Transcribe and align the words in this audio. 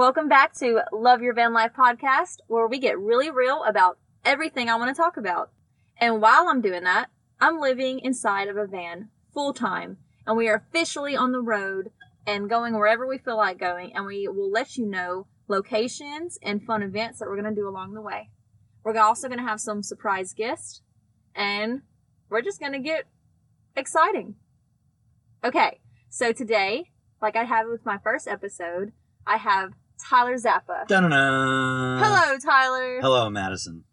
Welcome 0.00 0.28
back 0.30 0.54
to 0.60 0.80
Love 0.94 1.20
Your 1.20 1.34
Van 1.34 1.52
Life 1.52 1.72
podcast, 1.76 2.38
where 2.46 2.66
we 2.66 2.78
get 2.78 2.98
really 2.98 3.30
real 3.30 3.62
about 3.64 3.98
everything 4.24 4.70
I 4.70 4.76
want 4.76 4.88
to 4.88 4.98
talk 4.98 5.18
about. 5.18 5.50
And 5.98 6.22
while 6.22 6.48
I'm 6.48 6.62
doing 6.62 6.84
that, 6.84 7.10
I'm 7.38 7.60
living 7.60 7.98
inside 7.98 8.48
of 8.48 8.56
a 8.56 8.66
van 8.66 9.10
full 9.34 9.52
time, 9.52 9.98
and 10.26 10.38
we 10.38 10.48
are 10.48 10.54
officially 10.54 11.14
on 11.14 11.32
the 11.32 11.42
road 11.42 11.90
and 12.26 12.48
going 12.48 12.72
wherever 12.72 13.06
we 13.06 13.18
feel 13.18 13.36
like 13.36 13.58
going, 13.58 13.94
and 13.94 14.06
we 14.06 14.26
will 14.26 14.50
let 14.50 14.78
you 14.78 14.86
know 14.86 15.26
locations 15.48 16.38
and 16.42 16.64
fun 16.64 16.82
events 16.82 17.18
that 17.18 17.28
we're 17.28 17.38
going 17.38 17.54
to 17.54 17.60
do 17.60 17.68
along 17.68 17.92
the 17.92 18.00
way. 18.00 18.30
We're 18.82 18.96
also 18.98 19.28
going 19.28 19.40
to 19.40 19.46
have 19.46 19.60
some 19.60 19.82
surprise 19.82 20.32
guests, 20.32 20.80
and 21.34 21.82
we're 22.30 22.40
just 22.40 22.58
going 22.58 22.72
to 22.72 22.78
get 22.78 23.04
exciting. 23.76 24.36
Okay, 25.44 25.80
so 26.08 26.32
today, 26.32 26.90
like 27.20 27.36
I 27.36 27.44
have 27.44 27.66
with 27.68 27.84
my 27.84 27.98
first 27.98 28.26
episode, 28.26 28.92
I 29.26 29.36
have 29.36 29.74
Tyler 30.08 30.36
Zappa. 30.36 30.86
Dun-dun-dun. 30.88 31.98
Hello, 32.02 32.38
Tyler. 32.38 33.00
Hello, 33.00 33.30
Madison. 33.30 33.84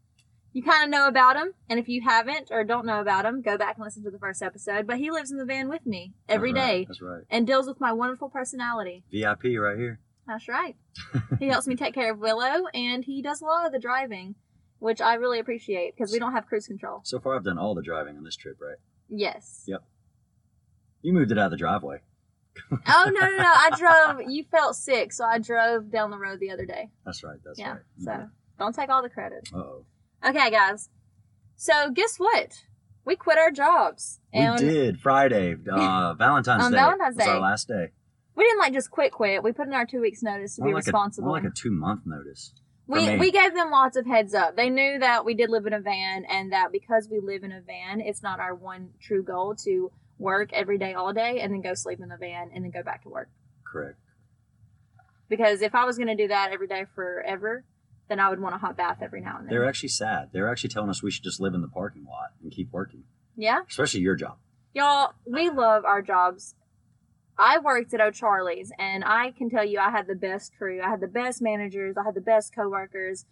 You 0.54 0.64
kind 0.64 0.84
of 0.84 0.90
know 0.90 1.08
about 1.08 1.36
him, 1.36 1.54
and 1.70 1.80
if 1.80 1.88
you 1.88 2.02
haven't 2.02 2.50
or 2.52 2.64
don't 2.64 2.86
know 2.86 3.00
about 3.00 3.26
him, 3.26 3.42
go 3.42 3.58
back 3.58 3.76
and 3.76 3.84
listen 3.86 4.04
to 4.04 4.10
the 4.10 4.18
first 4.18 4.42
episode. 4.42 4.88
But 4.88 4.98
he 4.98 5.12
lives 5.12 5.30
in 5.32 5.38
the 5.38 5.46
van 5.46 5.70
with 5.70 5.86
me 5.86 6.14
every 6.28 6.52
That's 6.52 6.66
day 6.66 6.78
right, 6.78 6.88
That's 6.88 7.02
right. 7.02 7.24
and 7.30 7.46
deals 7.46 7.68
with 7.68 7.80
my 7.80 7.92
wonderful 7.94 8.30
personality. 8.30 9.04
VIP 9.12 9.44
right 9.60 9.78
here. 9.78 10.00
That's 10.28 10.48
right. 10.48 10.76
he 11.40 11.48
helps 11.48 11.68
me 11.68 11.76
take 11.76 11.94
care 11.94 12.12
of 12.12 12.20
Willow, 12.20 12.66
and 12.74 13.06
he 13.06 13.22
does 13.22 13.42
a 13.42 13.46
lot 13.46 13.66
of 13.68 13.72
the 13.72 13.80
driving, 13.80 14.36
which 14.80 15.00
I 15.00 15.14
really 15.16 15.38
appreciate 15.40 15.96
because 15.96 16.12
we 16.12 16.18
don't 16.20 16.34
have 16.34 16.48
cruise 16.48 16.66
control. 16.66 17.02
So 17.04 17.20
far, 17.20 17.36
I've 17.36 17.44
done 17.44 17.60
all 17.60 17.76
the 17.76 17.84
driving 17.84 18.18
on 18.18 18.24
this 18.24 18.36
trip, 18.36 18.58
right? 18.60 18.78
Yes. 19.10 19.64
Yep. 19.68 19.84
You 21.04 21.14
moved 21.14 21.32
it 21.32 21.38
out 21.38 21.46
of 21.46 21.52
the 21.52 21.58
driveway. 21.58 22.00
Oh 22.72 23.12
no, 23.14 23.22
no, 23.22 23.38
no! 23.38 23.44
I 23.44 23.70
drove. 23.78 24.30
You 24.30 24.44
felt 24.52 24.76
sick, 24.76 25.14
so 25.14 25.26
I 25.26 25.40
drove 25.40 25.92
down 25.92 26.12
the 26.12 26.18
road 26.18 26.40
the 26.40 26.52
other 26.52 26.66
day. 26.66 26.90
That's 27.06 27.24
right. 27.24 27.38
That's 27.44 27.60
yeah. 27.60 27.72
right. 27.72 27.82
So 28.00 28.30
don't 28.60 28.76
take 28.76 28.90
all 28.90 29.02
the 29.02 29.10
credit. 29.10 29.50
Oh. 29.54 29.86
Okay, 30.26 30.50
guys. 30.52 30.90
So 31.56 31.92
guess 31.92 32.18
what? 32.18 32.64
We 33.06 33.16
quit 33.16 33.38
our 33.38 33.52
jobs, 33.52 34.20
We 34.34 34.46
did 34.58 35.00
Friday, 35.00 35.56
uh, 35.72 36.14
Valentine's 36.18 36.66
On 36.66 36.72
Day. 36.72 36.78
Valentine's 36.78 37.16
was 37.16 37.26
Day. 37.26 37.32
our 37.32 37.40
last 37.40 37.68
day. 37.70 37.92
we 38.36 38.44
didn't 38.44 38.60
like 38.60 38.74
just 38.74 38.92
quit. 38.92 39.14
Quit. 39.14 39.44
We 39.44 39.54
put 39.54 39.68
in 39.68 39.74
our 39.74 39.86
two 39.86 40.02
weeks 40.02 40.22
notice 40.22 40.58
to 40.58 40.62
More 40.62 40.72
be 40.72 40.74
like 40.76 40.86
responsible. 40.86 41.28
A, 41.28 41.30
more 41.30 41.38
like 41.38 41.50
a 41.50 41.56
two 41.56 41.72
month 41.72 42.02
notice. 42.06 42.52
we 42.86 43.08
me. 43.08 43.18
we 43.18 43.32
gave 43.32 43.54
them 43.54 43.72
lots 43.72 43.96
of 43.96 44.06
heads 44.06 44.34
up. 44.34 44.58
They 44.58 44.70
knew 44.70 45.00
that 45.00 45.24
we 45.24 45.36
did 45.36 45.50
live 45.50 45.66
in 45.66 45.72
a 45.72 45.80
van, 45.80 46.26
and 46.26 46.52
that 46.52 46.74
because 46.74 47.08
we 47.10 47.22
live 47.22 47.44
in 47.44 47.54
a 47.54 47.62
van, 47.62 48.02
it's 48.02 48.22
not 48.22 48.42
our 48.42 48.54
one 48.54 48.90
true 49.00 49.24
goal 49.24 49.56
to 49.64 49.90
work 50.20 50.52
every 50.54 50.78
day, 50.78 50.94
all 50.94 51.14
day, 51.14 51.40
and 51.40 51.54
then 51.54 51.62
go 51.62 51.74
sleep 51.74 52.00
in 52.02 52.10
the 52.10 52.18
van 52.18 52.50
and 52.54 52.64
then 52.64 52.72
go 52.72 52.84
back 52.84 53.04
to 53.04 53.10
work. 53.10 53.30
Correct. 53.66 53.98
Because 55.30 55.62
if 55.62 55.76
I 55.76 55.86
was 55.86 55.98
going 55.98 56.08
to 56.08 56.16
do 56.16 56.28
that 56.30 56.52
every 56.52 56.68
day 56.68 56.86
forever, 56.96 57.66
then 58.08 58.20
I 58.20 58.30
would 58.30 58.40
want 58.40 58.56
a 58.56 58.58
hot 58.58 58.78
bath 58.78 59.00
every 59.02 59.22
now 59.22 59.38
and 59.38 59.48
then. 59.48 59.50
They're 59.50 59.68
actually 59.68 59.90
sad. 59.90 60.30
They're 60.32 60.50
actually 60.50 60.70
telling 60.70 60.90
us 60.90 61.04
we 61.04 61.12
should 61.12 61.24
just 61.24 61.40
live 61.40 61.54
in 61.54 61.62
the 61.62 61.68
parking 61.68 62.06
lot 62.06 62.30
and 62.42 62.52
keep 62.52 62.72
working, 62.72 63.04
yeah. 63.36 63.62
especially 63.70 64.00
your 64.02 64.16
job. 64.16 64.38
Y'all, 64.74 65.14
we 65.26 65.50
love 65.50 65.84
our 65.86 66.02
jobs. 66.02 66.56
I 67.38 67.60
worked 67.60 67.94
at 67.94 68.02
O'Charlie's 68.02 68.72
and 68.80 69.04
I 69.04 69.32
can 69.32 69.50
tell 69.50 69.66
you 69.66 69.80
I 69.80 69.92
had 69.92 70.08
the 70.08 70.16
best 70.16 70.54
crew. 70.58 70.82
I 70.82 70.90
had 70.90 71.02
the 71.02 71.08
best 71.08 71.42
managers. 71.42 71.96
I 71.98 72.04
had 72.04 72.16
the 72.16 72.22
best 72.22 72.56
coworkers. 72.56 73.26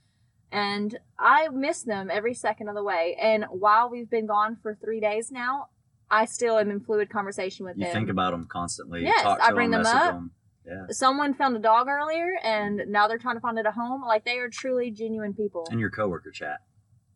And 0.52 0.99
I 1.17 1.48
miss 1.49 1.82
them 1.82 2.09
every 2.11 2.33
second 2.33 2.70
of 2.70 2.76
the 2.76 2.83
way. 2.83 3.17
And 3.20 3.45
while 3.49 3.89
we've 3.89 4.09
been 4.09 4.27
gone 4.27 4.58
for 4.61 4.76
three 4.76 4.99
days 4.99 5.32
now, 5.32 5.70
I 6.15 6.26
still 6.26 6.58
am 6.58 6.71
in 6.71 6.80
fluid 6.80 7.09
conversation 7.09 7.65
with 7.65 7.76
them. 7.76 7.81
You 7.81 7.87
them. 7.87 7.93
think 7.93 8.09
about 8.09 8.31
them 8.31 8.48
constantly. 8.49 9.03
Yes, 9.03 9.23
talk 9.23 9.39
I 9.42 9.52
bring 9.52 9.71
them 9.71 9.86
up. 9.86 10.14
them. 10.14 10.31
Yeah. 10.65 10.86
Someone 10.89 11.33
found 11.33 11.55
a 11.55 11.59
dog 11.59 11.87
earlier 11.87 12.39
and 12.43 12.81
now 12.87 13.08
they're 13.08 13.20
trying 13.20 13.36
to 13.36 13.42
find 13.42 13.59
it 13.59 13.65
a 13.65 13.71
home. 13.71 14.02
Like 14.02 14.26
they 14.26 14.39
are 14.39 14.49
truly 14.49 14.92
genuine 14.92 15.33
people. 15.33 15.67
And 15.70 15.80
your 15.80 15.92
coworker 15.92 16.31
chat. 16.31 16.59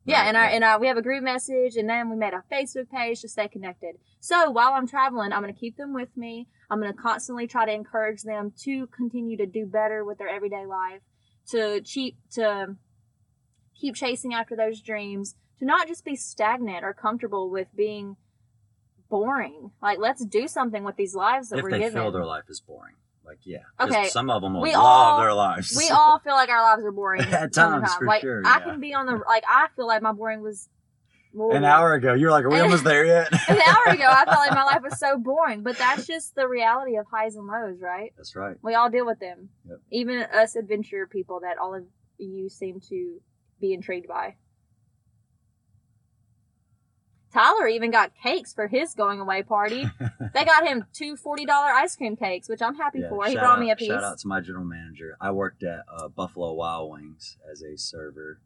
Yeah, 0.05 0.21
Right, 0.21 0.27
and 0.27 0.37
our 0.37 0.45
and 0.45 0.63
our, 0.63 0.79
we 0.79 0.87
have 0.87 0.97
a 0.97 1.01
group 1.01 1.23
message, 1.23 1.75
and 1.75 1.87
then 1.87 2.09
we 2.09 2.15
made 2.15 2.33
a 2.33 2.43
Facebook 2.51 2.89
page 2.89 3.21
to 3.21 3.27
stay 3.27 3.47
connected. 3.47 3.95
So 4.19 4.49
while 4.49 4.73
I'm 4.73 4.87
traveling, 4.87 5.31
I'm 5.31 5.41
going 5.41 5.53
to 5.53 5.59
keep 5.59 5.77
them 5.77 5.93
with 5.93 6.15
me. 6.15 6.47
I'm 6.69 6.79
going 6.79 6.91
to 6.91 6.97
constantly 6.97 7.47
try 7.47 7.65
to 7.65 7.71
encourage 7.71 8.23
them 8.23 8.53
to 8.63 8.87
continue 8.87 9.37
to 9.37 9.45
do 9.45 9.65
better 9.65 10.03
with 10.05 10.17
their 10.17 10.29
everyday 10.29 10.65
life, 10.65 11.01
to 11.51 11.81
cheap 11.81 12.17
to 12.31 12.75
keep 13.75 13.95
chasing 13.95 14.33
after 14.33 14.55
those 14.55 14.81
dreams, 14.81 15.35
to 15.59 15.65
not 15.65 15.87
just 15.87 16.05
be 16.05 16.15
stagnant 16.15 16.83
or 16.83 16.93
comfortable 16.93 17.49
with 17.49 17.67
being 17.75 18.15
boring. 19.09 19.71
Like 19.81 19.99
let's 19.99 20.23
do 20.25 20.47
something 20.47 20.83
with 20.83 20.95
these 20.95 21.15
lives 21.15 21.49
that 21.49 21.57
if 21.59 21.63
we're 21.63 21.71
they 21.71 21.79
given. 21.79 22.01
feel 22.01 22.11
their 22.11 22.25
life 22.25 22.43
is 22.49 22.59
boring. 22.61 22.95
Like, 23.25 23.39
yeah. 23.43 23.59
Okay, 23.79 24.07
Some 24.09 24.31
of 24.31 24.41
them 24.41 24.55
will 24.55 24.61
we 24.61 24.73
love 24.73 24.81
all- 24.83 25.19
their 25.21 25.33
lives. 25.33 25.75
we 25.77 25.89
all 25.93 26.17
feel 26.19 26.33
like 26.33 26.49
our 26.49 26.63
lives 26.63 26.83
are 26.83 26.91
boring 26.91 27.21
At 27.31 27.53
some 27.53 27.73
of 27.73 27.81
the 27.81 27.87
times, 27.87 27.91
time. 27.91 27.99
for 27.99 28.05
like 28.07 28.21
sure, 28.21 28.41
I 28.45 28.59
can 28.61 28.79
be 28.79 28.93
on 28.93 29.05
the 29.05 29.21
like 29.27 29.43
I 29.47 29.67
feel 29.75 29.85
like 29.87 30.01
my 30.01 30.11
boring 30.13 30.41
was 30.41 30.67
An 31.35 31.63
hour 31.63 31.93
ago, 31.93 32.15
you 32.15 32.25
were 32.25 32.31
like, 32.31 32.43
"Are 32.45 32.49
we 32.49 32.59
almost 32.65 32.83
there 32.83 33.05
yet?" 33.05 33.31
an 33.47 33.61
hour 33.61 33.93
ago, 33.93 34.05
I 34.09 34.25
felt 34.25 34.39
like 34.39 34.51
my 34.51 34.63
life 34.63 34.81
was 34.81 34.97
so 34.99 35.17
boring, 35.19 35.61
but 35.61 35.77
that's 35.77 36.07
just 36.07 36.33
the 36.33 36.47
reality 36.47 36.95
of 36.97 37.05
highs 37.11 37.35
and 37.35 37.45
lows, 37.45 37.79
right? 37.81 38.13
That's 38.17 38.35
right. 38.35 38.57
We 38.63 38.73
all 38.73 38.89
deal 38.89 39.05
with 39.05 39.19
them. 39.19 39.49
Yep. 39.67 39.77
Even 39.91 40.21
us 40.23 40.55
adventure 40.55 41.05
people 41.05 41.41
that 41.41 41.59
all 41.59 41.75
of 41.75 41.83
you 42.17 42.49
seem 42.49 42.79
to 42.89 43.21
be 43.61 43.73
intrigued 43.75 44.07
by. 44.07 44.37
Tyler 47.31 47.67
even 47.67 47.91
got 47.91 48.11
cakes 48.21 48.53
for 48.53 48.67
his 48.67 48.93
going 48.93 49.19
away 49.19 49.43
party. 49.43 49.85
they 50.33 50.45
got 50.45 50.67
him 50.67 50.85
two 50.93 51.15
$40 51.15 51.47
ice 51.49 51.95
cream 51.95 52.15
cakes, 52.15 52.49
which 52.49 52.61
I'm 52.61 52.75
happy 52.75 52.99
Yeah, 52.99 53.09
for. 53.09 53.25
He 53.25 53.35
brought 53.35 53.57
out, 53.57 53.59
me 53.59 53.71
a 53.71 53.75
piece. 53.75 53.87
Shout 53.87 54.03
out 54.03 54.19
to 54.19 54.27
my 54.27 54.41
general 54.41 54.65
manager. 54.65 55.15
I 55.21 55.31
worked 55.31 55.63
at 55.63 55.81
uh, 55.91 56.07
Buffalo 56.07 56.53
Wild 56.53 56.91
Wings 56.91 57.37
as 57.51 57.61
a 57.61 57.77
server 57.77 58.39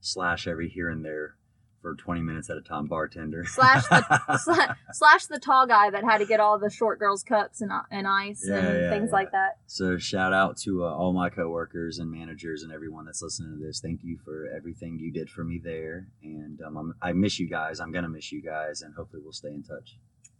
slash 0.00 0.46
every 0.46 0.68
here 0.68 0.88
and 0.88 1.04
there 1.04 1.36
for 1.82 1.94
20 1.96 2.22
minutes 2.22 2.48
at 2.48 2.56
a 2.56 2.60
time 2.62 2.86
bartender. 2.86 3.44
Slash 3.44 3.84
the 3.88 3.96
Sla- 4.46 4.76
slash 4.92 5.26
the 5.26 5.38
tall 5.40 5.66
guy 5.66 5.90
that 5.90 6.04
had 6.04 6.18
to 6.18 6.24
get 6.26 6.38
all 6.40 6.58
the 6.58 6.70
short 6.70 6.98
girls' 7.00 7.22
cups 7.24 7.60
and, 7.60 7.70
and 7.90 8.06
ice 8.06 8.44
Yeah, 8.48 8.56
and 8.56 8.80
yeah, 8.82 8.90
things 8.90 9.08
yeah. 9.10 9.16
like 9.16 9.32
that. 9.32 9.58
so 9.66 9.98
shout 9.98 10.32
out 10.32 10.56
to 10.58 10.84
uh, 10.84 10.94
all 10.94 11.12
my 11.12 11.28
coworkers 11.28 11.98
and 11.98 12.10
managers 12.10 12.62
and 12.62 12.72
everyone 12.72 13.04
that's 13.04 13.20
listening 13.20 13.58
to 13.58 13.66
this. 13.66 13.80
Thank 13.80 14.04
you 14.04 14.16
for 14.24 14.46
everything 14.56 14.98
you 14.98 15.12
did 15.12 15.28
for 15.28 15.42
me 15.44 15.60
there, 15.62 16.06
and 16.22 16.62
um, 16.62 16.76
I'm, 16.78 16.94
I 17.02 17.12
miss 17.12 17.38
you 17.40 17.48
guys. 17.48 17.80
I'm 17.80 17.90
gonna 17.92 18.08
miss 18.08 18.30
you 18.32 18.40
guys, 18.40 18.82
and 18.82 18.94
hopefully 18.94 19.20
we'll 19.22 19.32
stay 19.32 19.50
in 19.50 19.62
touch. 19.64 19.98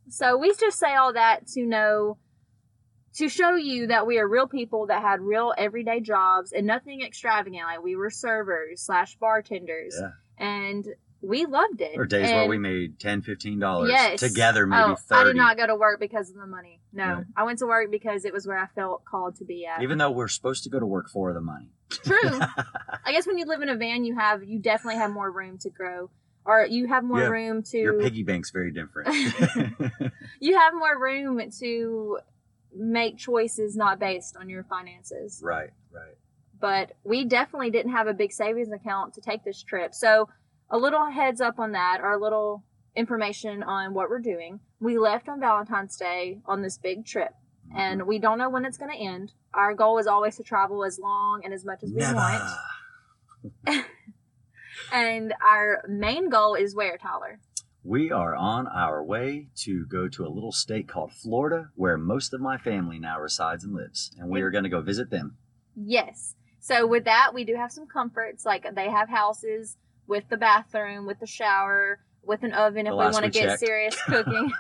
So 0.09 0.37
we 0.39 0.55
just 0.59 0.79
say 0.79 0.95
all 0.95 1.13
that 1.13 1.47
to 1.49 1.67
know, 1.67 2.19
to 3.15 3.29
show 3.29 3.55
you 3.57 3.89
that 3.89 4.07
we 4.07 4.19
are 4.19 4.29
real 4.29 4.47
people 4.49 4.87
that 4.87 5.03
had 5.03 5.21
real 5.21 5.53
everyday 5.59 6.01
jobs 6.01 6.53
and 6.53 6.67
nothing 6.67 7.03
extravagant. 7.03 7.65
Like 7.65 7.83
we 7.83 7.97
were 7.97 8.11
servers 8.11 8.81
slash 8.83 9.17
bartenders, 9.17 9.95
and 10.39 10.87
we 11.23 11.47
loved 11.47 11.81
it. 11.81 11.97
Or 11.97 12.05
days 12.05 12.31
where 12.33 12.49
we 12.49 12.59
made 12.59 12.99
10 12.99 13.23
15 13.23 13.59
dollars 13.59 13.91
Yes. 13.91 14.21
together, 14.21 14.67
maybe 14.67 14.83
oh, 14.83 14.95
30. 14.97 15.21
I 15.21 15.25
did 15.25 15.37
not 15.37 15.57
go 15.57 15.67
to 15.67 15.77
work 15.77 16.01
because 16.01 16.31
of 16.31 16.37
the 16.37 16.47
money. 16.47 16.81
No, 16.93 17.05
Yeah. 17.05 17.21
I 17.37 17.45
went 17.45 17.59
to 17.61 17.67
work 17.67 17.91
because 17.91 18.25
it 18.25 18.33
was 18.33 18.47
where 18.47 18.59
I 18.59 18.67
felt 18.75 19.05
called 19.05 19.37
to 19.37 19.45
be 19.45 19.65
at. 19.67 19.83
Even 19.83 19.99
though 19.99 20.11
we're 20.11 20.29
supposed 20.29 20.65
to 20.65 20.71
go 20.71 20.81
to 20.81 20.87
work 20.87 21.09
for 21.09 21.33
the 21.33 21.41
money. 21.41 21.71
True. 21.91 22.41
I 23.05 23.13
guess 23.13 23.27
when 23.27 23.39
you 23.39 23.47
live 23.47 23.63
in 23.63 23.69
a 23.69 23.77
van, 23.77 24.05
you 24.05 24.17
have 24.17 24.43
you 24.45 24.59
definitely 24.59 24.99
have 24.99 25.11
more 25.13 25.31
room 25.31 25.59
to 25.59 25.71
grow, 25.71 26.11
or 26.45 26.67
you 26.67 26.89
have 26.89 27.05
more 27.05 27.21
Yeah, 27.21 27.29
room 27.29 27.63
to 27.65 27.79
Your 27.79 28.01
piggy 28.01 28.23
bank's 28.25 28.51
very 28.51 28.73
different. 28.73 29.09
you 30.41 30.59
have 30.59 30.75
more 30.75 30.99
room 31.01 31.41
to 31.61 32.19
make 32.75 33.19
choices 33.19 33.77
not 33.77 33.99
based 34.01 34.37
on 34.37 34.49
your 34.49 34.65
finances. 34.65 35.41
right, 35.45 35.71
right. 35.93 36.17
But 36.61 36.93
we 37.05 37.25
definitely 37.25 37.71
didn't 37.71 37.91
have 37.93 38.07
a 38.07 38.15
big 38.15 38.33
savings 38.33 38.71
account 38.71 39.15
to 39.15 39.21
take 39.21 39.43
this 39.45 39.63
trip. 39.63 39.93
So, 39.95 40.29
a 40.73 40.79
little 40.79 41.11
heads 41.11 41.41
up 41.41 41.61
on 41.61 41.71
that, 41.73 42.01
or 42.03 42.11
a 42.11 42.21
little 42.21 42.65
information 42.97 43.63
on 43.63 43.95
what 43.95 44.11
we're 44.11 44.19
doing. 44.19 44.59
We 44.81 44.99
left 44.99 45.29
on 45.29 45.39
Valentine's 45.39 45.97
Day 45.97 46.41
on 46.47 46.63
this 46.63 46.79
big 46.79 47.07
trip, 47.07 47.33
and 47.77 48.01
mm-hmm. 48.01 48.09
we 48.09 48.19
don't 48.19 48.39
know 48.39 48.51
when 48.51 48.65
it's 48.65 48.79
going 48.79 48.91
to 48.91 48.99
end. 48.99 49.33
Our 49.55 49.75
goal 49.75 49.99
is 49.99 50.09
always 50.09 50.37
to 50.39 50.43
travel 50.43 50.85
as 50.85 50.99
long 50.99 51.43
and 51.45 51.55
as 51.55 51.65
much 51.65 51.85
as 51.85 51.91
we 51.91 52.01
Never. 52.01 52.15
want. 52.15 53.85
And 54.93 55.33
our 55.43 55.85
main 55.89 56.29
goal 56.29 56.55
is 56.55 56.75
where, 56.75 56.99
Tyler? 56.99 57.41
We 57.83 58.13
are 58.13 58.35
on 58.35 58.67
our 58.69 59.03
way 59.03 59.49
to 59.57 59.87
go 59.87 60.07
to 60.09 60.27
a 60.27 60.29
little 60.29 60.53
state 60.53 60.87
called 60.87 61.13
Florida, 61.13 61.71
where 61.75 61.97
most 61.97 62.35
of 62.35 62.41
my 62.41 62.59
family 62.59 62.99
now 62.99 63.19
resides 63.19 63.65
and 63.65 63.75
lives, 63.75 64.15
and 64.19 64.29
we 64.29 64.43
are 64.43 64.51
going 64.51 64.65
to 64.65 64.71
go 64.71 64.83
visit 64.83 65.11
them. 65.11 65.37
Yes. 65.75 66.35
So 66.61 66.87
with 66.87 67.05
that, 67.05 67.33
we 67.35 67.45
do 67.45 67.57
have 67.57 67.73
some 67.73 67.87
comforts. 67.87 68.45
Like 68.45 68.75
they 68.75 68.91
have 68.91 69.09
houses 69.09 69.79
with 70.07 70.25
the 70.29 70.37
bathroom, 70.37 71.07
with 71.07 71.21
the 71.21 71.27
shower, 71.27 72.01
with 72.23 72.43
an 72.43 72.53
oven 72.53 72.87
if 72.87 72.93
we 72.93 72.97
want 72.97 73.25
to 73.25 73.31
get 73.31 73.49
checked. 73.49 73.61
serious 73.61 73.97
cooking. 74.07 74.53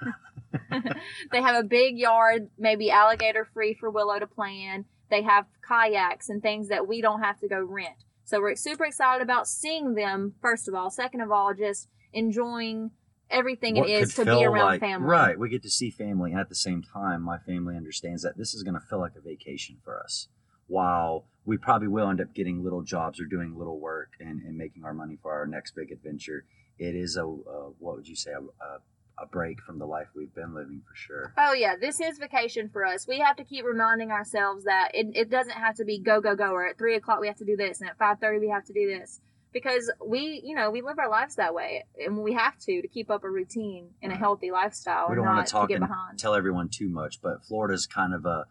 they 1.32 1.42
have 1.42 1.56
a 1.56 1.66
big 1.66 1.98
yard, 1.98 2.48
maybe 2.58 2.90
alligator 2.90 3.46
free 3.52 3.74
for 3.74 3.90
Willow 3.90 4.18
to 4.18 4.26
play 4.26 4.68
in. 4.72 4.84
They 5.10 5.22
have 5.22 5.46
kayaks 5.66 6.28
and 6.28 6.42
things 6.42 6.68
that 6.68 6.86
we 6.88 7.00
don't 7.00 7.22
have 7.22 7.38
to 7.40 7.48
go 7.48 7.62
rent. 7.62 7.96
So 8.24 8.40
we're 8.40 8.56
super 8.56 8.84
excited 8.84 9.22
about 9.22 9.46
seeing 9.46 9.94
them, 9.94 10.34
first 10.40 10.68
of 10.68 10.74
all. 10.74 10.90
Second 10.90 11.20
of 11.20 11.30
all, 11.30 11.52
just 11.54 11.88
enjoying 12.12 12.90
everything 13.30 13.76
what 13.76 13.88
it 13.88 13.92
is 13.92 14.14
to 14.14 14.24
be 14.24 14.44
around 14.44 14.66
like- 14.66 14.80
family. 14.80 15.08
Right. 15.08 15.38
We 15.38 15.48
get 15.48 15.62
to 15.62 15.70
see 15.70 15.90
family. 15.90 16.32
And 16.32 16.40
at 16.40 16.48
the 16.48 16.54
same 16.54 16.82
time, 16.82 17.22
my 17.22 17.38
family 17.38 17.76
understands 17.76 18.22
that 18.22 18.36
this 18.36 18.54
is 18.54 18.62
going 18.62 18.74
to 18.74 18.80
feel 18.80 19.00
like 19.00 19.16
a 19.16 19.20
vacation 19.20 19.78
for 19.84 20.00
us. 20.02 20.28
While 20.66 21.26
we 21.44 21.56
probably 21.56 21.88
will 21.88 22.08
end 22.08 22.20
up 22.20 22.34
getting 22.34 22.62
little 22.62 22.82
jobs 22.82 23.20
or 23.20 23.24
doing 23.24 23.56
little 23.58 23.78
work 23.78 24.12
and, 24.20 24.42
and 24.42 24.56
making 24.56 24.84
our 24.84 24.94
money 24.94 25.18
for 25.20 25.32
our 25.32 25.46
next 25.46 25.74
big 25.74 25.90
adventure, 25.90 26.44
it 26.78 26.94
is 26.94 27.16
a, 27.16 27.24
a 27.24 27.70
what 27.78 27.96
would 27.96 28.08
you 28.08 28.16
say, 28.16 28.30
a, 28.32 28.40
a, 28.40 28.78
a 29.18 29.26
break 29.26 29.60
from 29.60 29.78
the 29.78 29.86
life 29.86 30.08
we've 30.14 30.34
been 30.34 30.54
living 30.54 30.82
for 30.88 30.94
sure. 30.94 31.34
Oh 31.36 31.52
yeah, 31.52 31.76
this 31.76 32.00
is 32.00 32.18
vacation 32.18 32.68
for 32.72 32.84
us. 32.84 33.06
We 33.06 33.18
have 33.18 33.36
to 33.36 33.44
keep 33.44 33.64
reminding 33.64 34.10
ourselves 34.10 34.64
that 34.64 34.90
it, 34.94 35.08
it 35.14 35.30
doesn't 35.30 35.52
have 35.56 35.76
to 35.76 35.84
be 35.84 35.98
go 35.98 36.20
go 36.20 36.34
go. 36.34 36.50
Or 36.52 36.66
at 36.66 36.78
three 36.78 36.94
o'clock 36.96 37.20
we 37.20 37.26
have 37.26 37.36
to 37.36 37.44
do 37.44 37.56
this, 37.56 37.80
and 37.80 37.90
at 37.90 37.98
five 37.98 38.18
thirty 38.20 38.38
we 38.38 38.48
have 38.48 38.64
to 38.66 38.72
do 38.72 38.86
this 38.86 39.20
because 39.52 39.92
we, 40.04 40.40
you 40.44 40.54
know, 40.54 40.70
we 40.70 40.80
live 40.80 40.98
our 40.98 41.10
lives 41.10 41.36
that 41.36 41.54
way, 41.54 41.84
and 42.02 42.18
we 42.22 42.32
have 42.32 42.58
to 42.60 42.82
to 42.82 42.88
keep 42.88 43.10
up 43.10 43.24
a 43.24 43.30
routine 43.30 43.90
and 44.02 44.12
a 44.12 44.16
healthy 44.16 44.50
lifestyle. 44.50 45.08
we 45.10 45.16
don't 45.16 45.26
want 45.26 45.46
to 45.46 45.52
talk 45.52 45.68
get 45.68 45.76
and 45.76 45.88
behind. 45.88 46.18
tell 46.18 46.34
everyone 46.34 46.68
too 46.68 46.88
much, 46.88 47.20
but 47.20 47.44
Florida's 47.44 47.86
kind 47.86 48.14
of 48.14 48.24
a, 48.24 48.46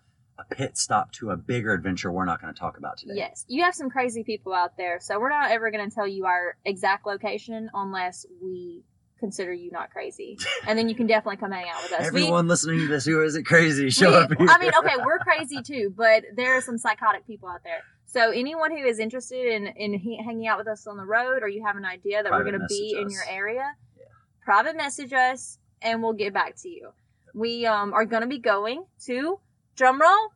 a 0.49 0.55
pit 0.55 0.77
stop 0.77 1.11
to 1.13 1.31
a 1.31 1.37
bigger 1.37 1.73
adventure 1.73 2.11
we're 2.11 2.25
not 2.25 2.41
going 2.41 2.53
to 2.53 2.59
talk 2.59 2.77
about 2.77 2.97
today. 2.97 3.13
Yes, 3.15 3.45
you 3.47 3.63
have 3.63 3.75
some 3.75 3.89
crazy 3.89 4.23
people 4.23 4.53
out 4.53 4.77
there, 4.77 4.99
so 4.99 5.19
we're 5.19 5.29
not 5.29 5.51
ever 5.51 5.71
going 5.71 5.87
to 5.89 5.93
tell 5.93 6.07
you 6.07 6.25
our 6.25 6.57
exact 6.65 7.05
location 7.05 7.69
unless 7.73 8.25
we 8.41 8.83
consider 9.19 9.53
you 9.53 9.69
not 9.71 9.91
crazy, 9.91 10.37
and 10.67 10.77
then 10.79 10.89
you 10.89 10.95
can 10.95 11.05
definitely 11.07 11.37
come 11.37 11.51
hang 11.51 11.69
out 11.69 11.83
with 11.83 11.93
us. 11.93 11.99
We- 12.11 12.21
Everyone 12.23 12.47
listening 12.47 12.79
to 12.79 12.87
this 12.87 13.05
who 13.05 13.21
isn't 13.23 13.45
crazy, 13.45 13.89
show 13.91 14.09
we- 14.11 14.17
up 14.17 14.33
here. 14.37 14.47
I 14.49 14.57
mean, 14.59 14.71
okay, 14.79 14.95
we're 15.05 15.19
crazy 15.19 15.61
too, 15.61 15.93
but 15.95 16.23
there 16.35 16.55
are 16.57 16.61
some 16.61 16.77
psychotic 16.77 17.27
people 17.27 17.47
out 17.49 17.61
there. 17.63 17.81
So 18.07 18.31
anyone 18.31 18.71
who 18.71 18.83
is 18.83 18.99
interested 18.99 19.45
in 19.53 19.67
in 19.67 19.93
he, 19.93 20.17
hanging 20.17 20.47
out 20.47 20.57
with 20.57 20.67
us 20.67 20.85
on 20.87 20.97
the 20.97 21.05
road, 21.05 21.43
or 21.43 21.47
you 21.47 21.63
have 21.65 21.77
an 21.77 21.85
idea 21.85 22.23
that 22.23 22.29
Private 22.29 22.43
we're 22.45 22.51
going 22.57 22.61
to 22.61 22.67
be 22.67 22.93
message 22.93 23.03
in 23.05 23.09
your 23.09 23.23
area, 23.29 23.75
Yeah. 23.97 24.05
private 24.43 24.75
message 24.75 25.13
us, 25.13 25.59
and 25.81 26.01
we'll 26.03 26.13
get 26.13 26.33
back 26.33 26.55
to 26.63 26.69
you. 26.69 26.89
We 27.33 27.65
um 27.65 27.93
are 27.93 28.03
going 28.05 28.23
to 28.23 28.27
be 28.27 28.39
going 28.39 28.83
to 29.05 29.39
drumroll 29.77 30.29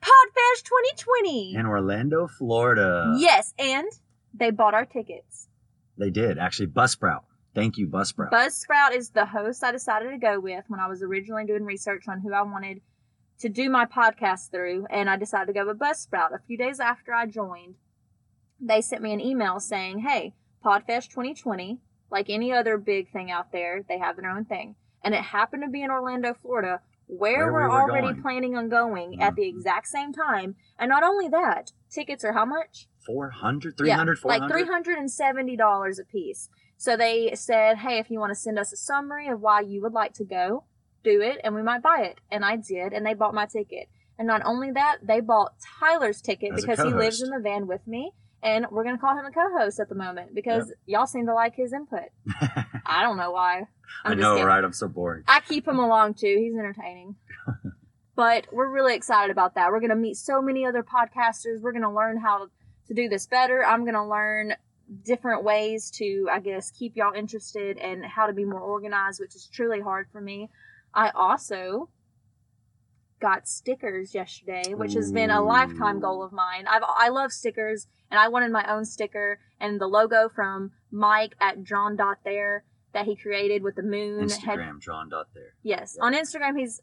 Podfest 0.00 0.64
2020. 0.64 1.54
in 1.54 1.66
Orlando, 1.66 2.26
Florida. 2.26 3.14
yes, 3.18 3.52
and 3.58 3.86
they 4.34 4.50
bought 4.50 4.74
our 4.74 4.84
tickets. 4.84 5.48
They 5.98 6.10
did 6.10 6.38
actually. 6.38 6.68
Buzzsprout. 6.68 7.20
Thank 7.54 7.76
you, 7.78 7.88
Buzzsprout. 7.88 8.30
Buzzsprout 8.30 8.94
is 8.94 9.10
the 9.10 9.26
host 9.26 9.64
I 9.64 9.72
decided 9.72 10.10
to 10.10 10.18
go 10.18 10.38
with 10.40 10.64
when 10.68 10.78
I 10.80 10.86
was 10.86 11.02
originally 11.02 11.44
doing 11.46 11.64
research 11.64 12.04
on 12.08 12.20
who 12.20 12.32
I 12.32 12.42
wanted 12.42 12.80
to 13.40 13.48
do 13.48 13.68
my 13.70 13.86
podcast 13.86 14.50
through, 14.50 14.86
and 14.90 15.10
I 15.10 15.16
decided 15.16 15.46
to 15.46 15.52
go 15.52 15.66
with 15.66 15.78
Buzzsprout. 15.78 16.32
A 16.34 16.38
few 16.46 16.56
days 16.56 16.78
after 16.78 17.12
I 17.12 17.26
joined, 17.26 17.74
they 18.60 18.80
sent 18.80 19.02
me 19.02 19.12
an 19.12 19.20
email 19.20 19.58
saying, 19.60 20.00
"Hey, 20.00 20.34
Podfest 20.64 21.08
2020, 21.10 21.80
like 22.10 22.30
any 22.30 22.52
other 22.52 22.76
big 22.78 23.10
thing 23.10 23.30
out 23.30 23.50
there, 23.52 23.82
they 23.88 23.98
have 23.98 24.16
their 24.16 24.30
own 24.30 24.44
thing, 24.44 24.76
and 25.02 25.14
it 25.14 25.22
happened 25.22 25.62
to 25.64 25.68
be 25.70 25.82
in 25.82 25.90
Orlando, 25.90 26.34
Florida." 26.34 26.80
Where, 27.12 27.38
Where 27.38 27.46
we 27.46 27.52
we're 27.52 27.68
were 27.68 27.90
already 27.90 28.08
going. 28.12 28.22
planning 28.22 28.56
on 28.56 28.68
going 28.68 29.20
at 29.20 29.34
the 29.34 29.42
Mhm. 29.42 29.48
exact 29.48 29.88
same 29.88 30.12
time. 30.12 30.54
And 30.78 30.88
not 30.88 31.02
only 31.02 31.26
that, 31.26 31.72
tickets 31.90 32.24
are 32.24 32.34
how 32.34 32.44
much? 32.44 32.86
400, 33.04 33.76
300, 33.76 34.12
yeah, 34.16 34.20
400? 34.22 34.40
like 34.44 34.52
three 34.52 34.64
hundred 34.72 34.96
and 34.98 35.10
seventy 35.10 35.56
dollars 35.56 35.98
a 35.98 36.04
piece. 36.04 36.48
So 36.76 36.96
they 36.96 37.34
said, 37.34 37.78
"Hey, 37.78 37.98
if 37.98 38.12
you 38.12 38.20
want 38.20 38.30
to 38.30 38.36
send 38.36 38.60
us 38.60 38.72
a 38.72 38.76
summary 38.76 39.26
of 39.26 39.40
why 39.40 39.60
you 39.60 39.82
would 39.82 39.92
like 39.92 40.12
to 40.14 40.24
go, 40.24 40.64
do 41.02 41.20
it, 41.20 41.40
and 41.42 41.54
we 41.56 41.62
might 41.62 41.82
buy 41.82 42.02
it." 42.02 42.20
And 42.30 42.44
I 42.44 42.54
did, 42.54 42.92
and 42.92 43.04
they 43.04 43.14
bought 43.14 43.34
my 43.34 43.46
ticket. 43.46 43.88
And 44.16 44.28
not 44.28 44.42
only 44.44 44.70
that, 44.70 44.98
they 45.02 45.20
bought 45.20 45.54
Tyler's 45.80 46.20
ticket 46.22 46.52
As 46.52 46.60
because 46.62 46.78
he 46.80 46.92
lives 46.94 47.20
in 47.22 47.30
the 47.30 47.40
van 47.40 47.66
with 47.66 47.86
me, 47.88 48.12
and 48.42 48.66
we're 48.70 48.84
gonna 48.84 48.98
call 48.98 49.18
him 49.18 49.24
a 49.24 49.30
co-host 49.30 49.80
at 49.80 49.88
the 49.88 49.94
moment 49.94 50.34
because 50.34 50.72
y'all 50.86 51.06
seem 51.06 51.26
to 51.26 51.34
like 51.34 51.54
his 51.54 51.72
input. 51.72 52.08
I 52.86 53.02
don't 53.02 53.16
know 53.16 53.30
why. 53.30 53.66
I'm 54.04 54.12
I 54.12 54.14
know, 54.14 54.34
kidding. 54.34 54.46
right? 54.46 54.64
I'm 54.64 54.72
so 54.72 54.88
boring. 54.88 55.24
I 55.26 55.40
keep 55.40 55.66
him 55.66 55.78
along 55.78 56.14
too. 56.14 56.36
He's 56.38 56.54
entertaining. 56.54 57.16
but 58.16 58.46
we're 58.52 58.68
really 58.68 58.94
excited 58.94 59.30
about 59.30 59.54
that. 59.54 59.70
We're 59.70 59.80
going 59.80 59.90
to 59.90 59.96
meet 59.96 60.16
so 60.16 60.40
many 60.40 60.66
other 60.66 60.82
podcasters. 60.82 61.60
We're 61.60 61.72
going 61.72 61.82
to 61.82 61.90
learn 61.90 62.18
how 62.18 62.48
to 62.86 62.94
do 62.94 63.08
this 63.08 63.26
better. 63.26 63.64
I'm 63.64 63.82
going 63.82 63.94
to 63.94 64.04
learn 64.04 64.54
different 65.04 65.44
ways 65.44 65.90
to, 65.92 66.28
I 66.30 66.40
guess, 66.40 66.70
keep 66.70 66.96
y'all 66.96 67.14
interested 67.14 67.78
and 67.78 68.04
how 68.04 68.26
to 68.26 68.32
be 68.32 68.44
more 68.44 68.60
organized, 68.60 69.20
which 69.20 69.34
is 69.34 69.46
truly 69.46 69.80
hard 69.80 70.08
for 70.12 70.20
me. 70.20 70.50
I 70.92 71.10
also 71.10 71.88
got 73.20 73.46
stickers 73.46 74.14
yesterday, 74.14 74.74
which 74.74 74.94
has 74.94 75.12
been 75.12 75.30
a 75.30 75.42
lifetime 75.42 76.00
goal 76.00 76.22
of 76.22 76.32
mine. 76.32 76.66
I've 76.66 76.82
I 76.82 77.10
love 77.10 77.32
stickers 77.32 77.86
and 78.10 78.18
I 78.18 78.28
wanted 78.28 78.50
my 78.52 78.70
own 78.70 78.84
sticker 78.84 79.38
and 79.60 79.80
the 79.80 79.86
logo 79.86 80.28
from 80.28 80.72
Mike 80.90 81.34
at 81.40 81.62
Drawn 81.62 81.96
Dot 81.96 82.18
there 82.24 82.64
that 82.92 83.06
he 83.06 83.14
created 83.16 83.62
with 83.62 83.76
the 83.76 83.82
moon 83.82 84.28
had 84.28 84.58
Instagram, 84.58 84.80
drawn 84.80 85.08
dot 85.08 85.28
there. 85.34 85.54
Yes. 85.62 85.96
Yeah. 85.96 86.04
On 86.06 86.14
Instagram, 86.14 86.58
he's 86.58 86.80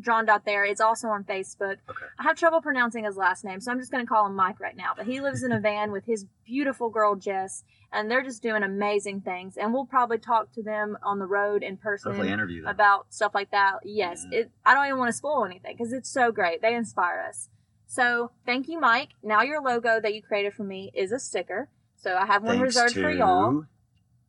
drawn 0.00 0.26
dot 0.26 0.44
there. 0.44 0.64
It's 0.64 0.80
also 0.80 1.08
on 1.08 1.24
Facebook. 1.24 1.76
Okay. 1.88 2.06
I 2.18 2.24
have 2.24 2.36
trouble 2.36 2.60
pronouncing 2.60 3.04
his 3.04 3.16
last 3.16 3.44
name, 3.44 3.60
so 3.60 3.70
I'm 3.70 3.78
just 3.78 3.92
going 3.92 4.04
to 4.04 4.08
call 4.08 4.26
him 4.26 4.34
Mike 4.34 4.58
right 4.58 4.76
now. 4.76 4.92
But 4.96 5.06
he 5.06 5.20
lives 5.20 5.42
in 5.42 5.52
a 5.52 5.60
van 5.68 5.92
with 5.92 6.06
his 6.06 6.26
beautiful 6.44 6.90
girl, 6.90 7.14
Jess, 7.14 7.62
and 7.92 8.10
they're 8.10 8.24
just 8.24 8.42
doing 8.42 8.62
amazing 8.64 9.20
things. 9.20 9.56
And 9.56 9.72
we'll 9.72 9.86
probably 9.86 10.18
talk 10.18 10.52
to 10.54 10.62
them 10.62 10.98
on 11.04 11.20
the 11.20 11.26
road 11.26 11.62
in 11.62 11.76
person 11.76 12.12
Hopefully 12.12 12.32
interview 12.32 12.62
them. 12.62 12.70
about 12.70 13.14
stuff 13.14 13.32
like 13.34 13.52
that. 13.52 13.74
Yes. 13.84 14.26
Yeah. 14.32 14.40
It, 14.40 14.50
I 14.66 14.74
don't 14.74 14.86
even 14.86 14.98
want 14.98 15.10
to 15.10 15.16
spoil 15.16 15.44
anything 15.44 15.76
because 15.76 15.92
it's 15.92 16.10
so 16.10 16.32
great. 16.32 16.62
They 16.62 16.74
inspire 16.74 17.24
us. 17.28 17.48
So 17.94 18.32
thank 18.44 18.68
you, 18.68 18.80
Mike. 18.80 19.10
Now 19.22 19.42
your 19.42 19.62
logo 19.62 20.00
that 20.00 20.12
you 20.14 20.20
created 20.20 20.52
for 20.52 20.64
me 20.64 20.90
is 20.94 21.12
a 21.12 21.20
sticker. 21.20 21.68
So 21.96 22.16
I 22.16 22.26
have 22.26 22.42
one 22.42 22.58
Thanks 22.58 22.74
reserved 22.74 22.94
to, 22.94 23.02
for 23.02 23.10
y'all. 23.10 23.64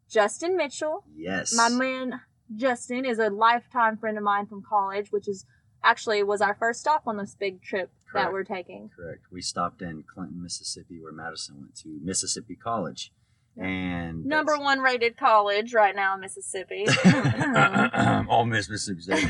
Justin 0.08 0.56
Mitchell. 0.56 1.04
Yes. 1.16 1.52
My 1.52 1.70
man 1.70 2.22
Justin 2.56 3.06
is 3.06 3.18
a 3.18 3.32
lifetime 3.32 3.98
friend 3.98 4.20
of 4.20 4.24
mine 4.24 4.46
from 4.46 4.62
college, 4.62 5.12
which 5.12 5.28
is 5.28 5.46
actually 5.84 6.22
was 6.22 6.42
our 6.42 6.54
first 6.54 6.80
stop 6.80 7.04
on 7.08 7.18
this 7.18 7.34
big 7.34 7.64
trip 7.64 7.90
that 8.14 8.32
we're 8.32 8.44
taking. 8.44 8.92
Correct. 8.96 9.24
We 9.32 9.42
stopped 9.42 9.82
in 9.82 10.04
Clinton, 10.04 10.42
Mississippi, 10.42 11.00
where 11.00 11.12
Madison 11.12 11.60
went 11.60 11.76
to 11.78 12.00
Mississippi 12.04 12.56
College. 12.56 13.12
And 13.58 14.26
Number 14.26 14.58
one 14.58 14.80
rated 14.80 15.18
college 15.18 15.74
right 15.74 15.96
now 15.96 16.16
in 16.16 16.22
Mississippi. 16.22 16.86
All 18.30 18.46
Miss 18.46 18.70
Mississippi 18.70 19.02
State. 19.02 19.30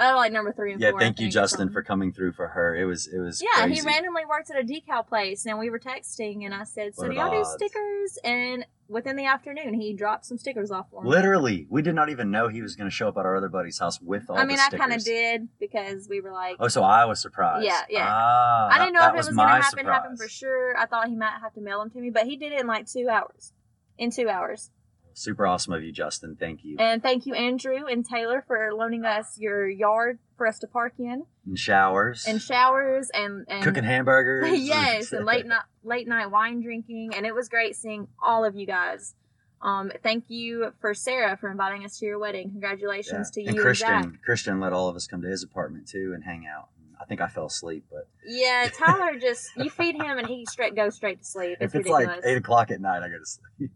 I 0.00 0.14
like 0.14 0.32
number 0.32 0.52
three 0.52 0.72
and 0.72 0.80
yeah, 0.80 0.90
four. 0.90 1.00
I 1.00 1.04
thank 1.04 1.20
you, 1.20 1.28
Justin, 1.28 1.68
from- 1.68 1.74
for 1.74 1.82
coming 1.82 2.12
through 2.12 2.32
for 2.32 2.48
her. 2.48 2.74
It 2.74 2.86
was 2.86 3.06
it 3.06 3.18
was 3.18 3.42
Yeah, 3.42 3.64
crazy. 3.66 3.80
he 3.82 3.86
randomly 3.86 4.24
works 4.24 4.50
at 4.50 4.58
a 4.58 4.64
decal 4.64 5.06
place, 5.06 5.44
and 5.44 5.58
we 5.58 5.68
were 5.68 5.78
texting, 5.78 6.44
and 6.44 6.54
I 6.54 6.64
said, 6.64 6.96
"So 6.96 7.06
do 7.08 7.14
y'all 7.14 7.30
the 7.30 7.36
do 7.36 7.44
stickers?" 7.44 8.18
And 8.24 8.66
within 8.88 9.16
the 9.16 9.26
afternoon, 9.26 9.74
he 9.74 9.92
dropped 9.92 10.24
some 10.24 10.38
stickers 10.38 10.70
off 10.70 10.90
for 10.90 11.02
me. 11.04 11.10
Literally, 11.10 11.66
we 11.68 11.82
did 11.82 11.94
not 11.94 12.08
even 12.08 12.30
know 12.30 12.48
he 12.48 12.62
was 12.62 12.74
going 12.76 12.88
to 12.88 12.94
show 12.94 13.08
up 13.08 13.18
at 13.18 13.26
our 13.26 13.36
other 13.36 13.48
buddy's 13.48 13.78
house 13.78 14.00
with 14.00 14.28
all 14.30 14.38
I 14.38 14.44
mean, 14.44 14.58
I 14.58 14.68
kind 14.70 14.92
of 14.92 15.04
did 15.04 15.48
because 15.60 16.08
we 16.08 16.20
were 16.20 16.32
like, 16.32 16.56
Oh, 16.58 16.68
so 16.68 16.82
I 16.82 17.04
was 17.04 17.20
surprised. 17.20 17.66
Yeah, 17.66 17.82
yeah. 17.88 18.08
Ah, 18.08 18.68
I 18.72 18.78
didn't 18.78 18.94
know 18.94 19.06
if 19.06 19.14
it 19.14 19.16
was, 19.18 19.26
was 19.28 19.36
going 19.36 19.48
to 19.48 19.54
happen, 19.62 19.84
happen 19.86 20.16
for 20.16 20.28
sure. 20.28 20.76
I 20.76 20.86
thought 20.86 21.08
he 21.08 21.14
might 21.14 21.38
have 21.40 21.52
to 21.54 21.60
mail 21.60 21.78
them 21.80 21.90
to 21.90 21.98
me, 22.00 22.10
but 22.10 22.24
he 22.24 22.36
did 22.36 22.52
it 22.52 22.60
in 22.60 22.66
like 22.66 22.86
two 22.90 23.08
hours. 23.08 23.52
In 23.98 24.10
two 24.10 24.28
hours. 24.28 24.70
Super 25.20 25.46
awesome 25.46 25.74
of 25.74 25.84
you, 25.84 25.92
Justin. 25.92 26.34
Thank 26.40 26.64
you. 26.64 26.76
And 26.78 27.02
thank 27.02 27.26
you, 27.26 27.34
Andrew 27.34 27.84
and 27.86 28.06
Taylor, 28.06 28.42
for 28.46 28.72
loaning 28.72 29.04
us 29.04 29.38
your 29.38 29.68
yard 29.68 30.18
for 30.38 30.46
us 30.46 30.58
to 30.60 30.66
park 30.66 30.94
in, 30.98 31.26
And 31.46 31.58
showers. 31.58 32.24
and 32.26 32.40
showers, 32.40 33.10
and 33.12 33.44
and 33.46 33.62
cooking 33.62 33.84
hamburgers. 33.84 34.48
yes, 34.60 35.12
and 35.12 35.26
late 35.26 35.44
night 35.44 35.64
late 35.84 36.08
night 36.08 36.30
wine 36.30 36.62
drinking, 36.62 37.10
and 37.14 37.26
it 37.26 37.34
was 37.34 37.50
great 37.50 37.76
seeing 37.76 38.08
all 38.22 38.46
of 38.46 38.56
you 38.56 38.66
guys. 38.66 39.14
Um, 39.60 39.92
thank 40.02 40.24
you 40.28 40.72
for 40.80 40.94
Sarah 40.94 41.36
for 41.36 41.50
inviting 41.50 41.84
us 41.84 41.98
to 41.98 42.06
your 42.06 42.18
wedding. 42.18 42.48
Congratulations 42.52 43.30
to 43.32 43.42
you 43.42 43.48
and 43.48 43.56
and. 43.56 43.62
Christian, 43.62 44.18
Christian 44.24 44.58
let 44.58 44.72
all 44.72 44.88
of 44.88 44.96
us 44.96 45.06
come 45.06 45.20
to 45.20 45.28
his 45.28 45.42
apartment 45.42 45.86
too 45.86 46.12
and 46.14 46.24
hang 46.24 46.46
out. 46.46 46.68
I 46.98 47.04
think 47.04 47.20
I 47.20 47.28
fell 47.28 47.46
asleep, 47.46 47.84
but 47.90 48.08
Yeah, 48.26 48.70
Tyler 48.74 49.18
just 49.18 49.50
you 49.56 49.68
feed 49.68 49.96
him 49.96 50.16
and 50.16 50.26
he 50.26 50.46
straight 50.46 50.74
goes 50.74 50.94
straight 50.94 51.18
to 51.18 51.24
sleep. 51.24 51.58
It's, 51.60 51.74
if 51.74 51.80
it's 51.80 51.90
ridiculous. 51.90 52.06
like 52.06 52.20
eight 52.24 52.38
o'clock 52.38 52.70
at 52.70 52.80
night, 52.80 53.02
I 53.02 53.08
go 53.08 53.18
to 53.18 53.26
sleep. 53.26 53.70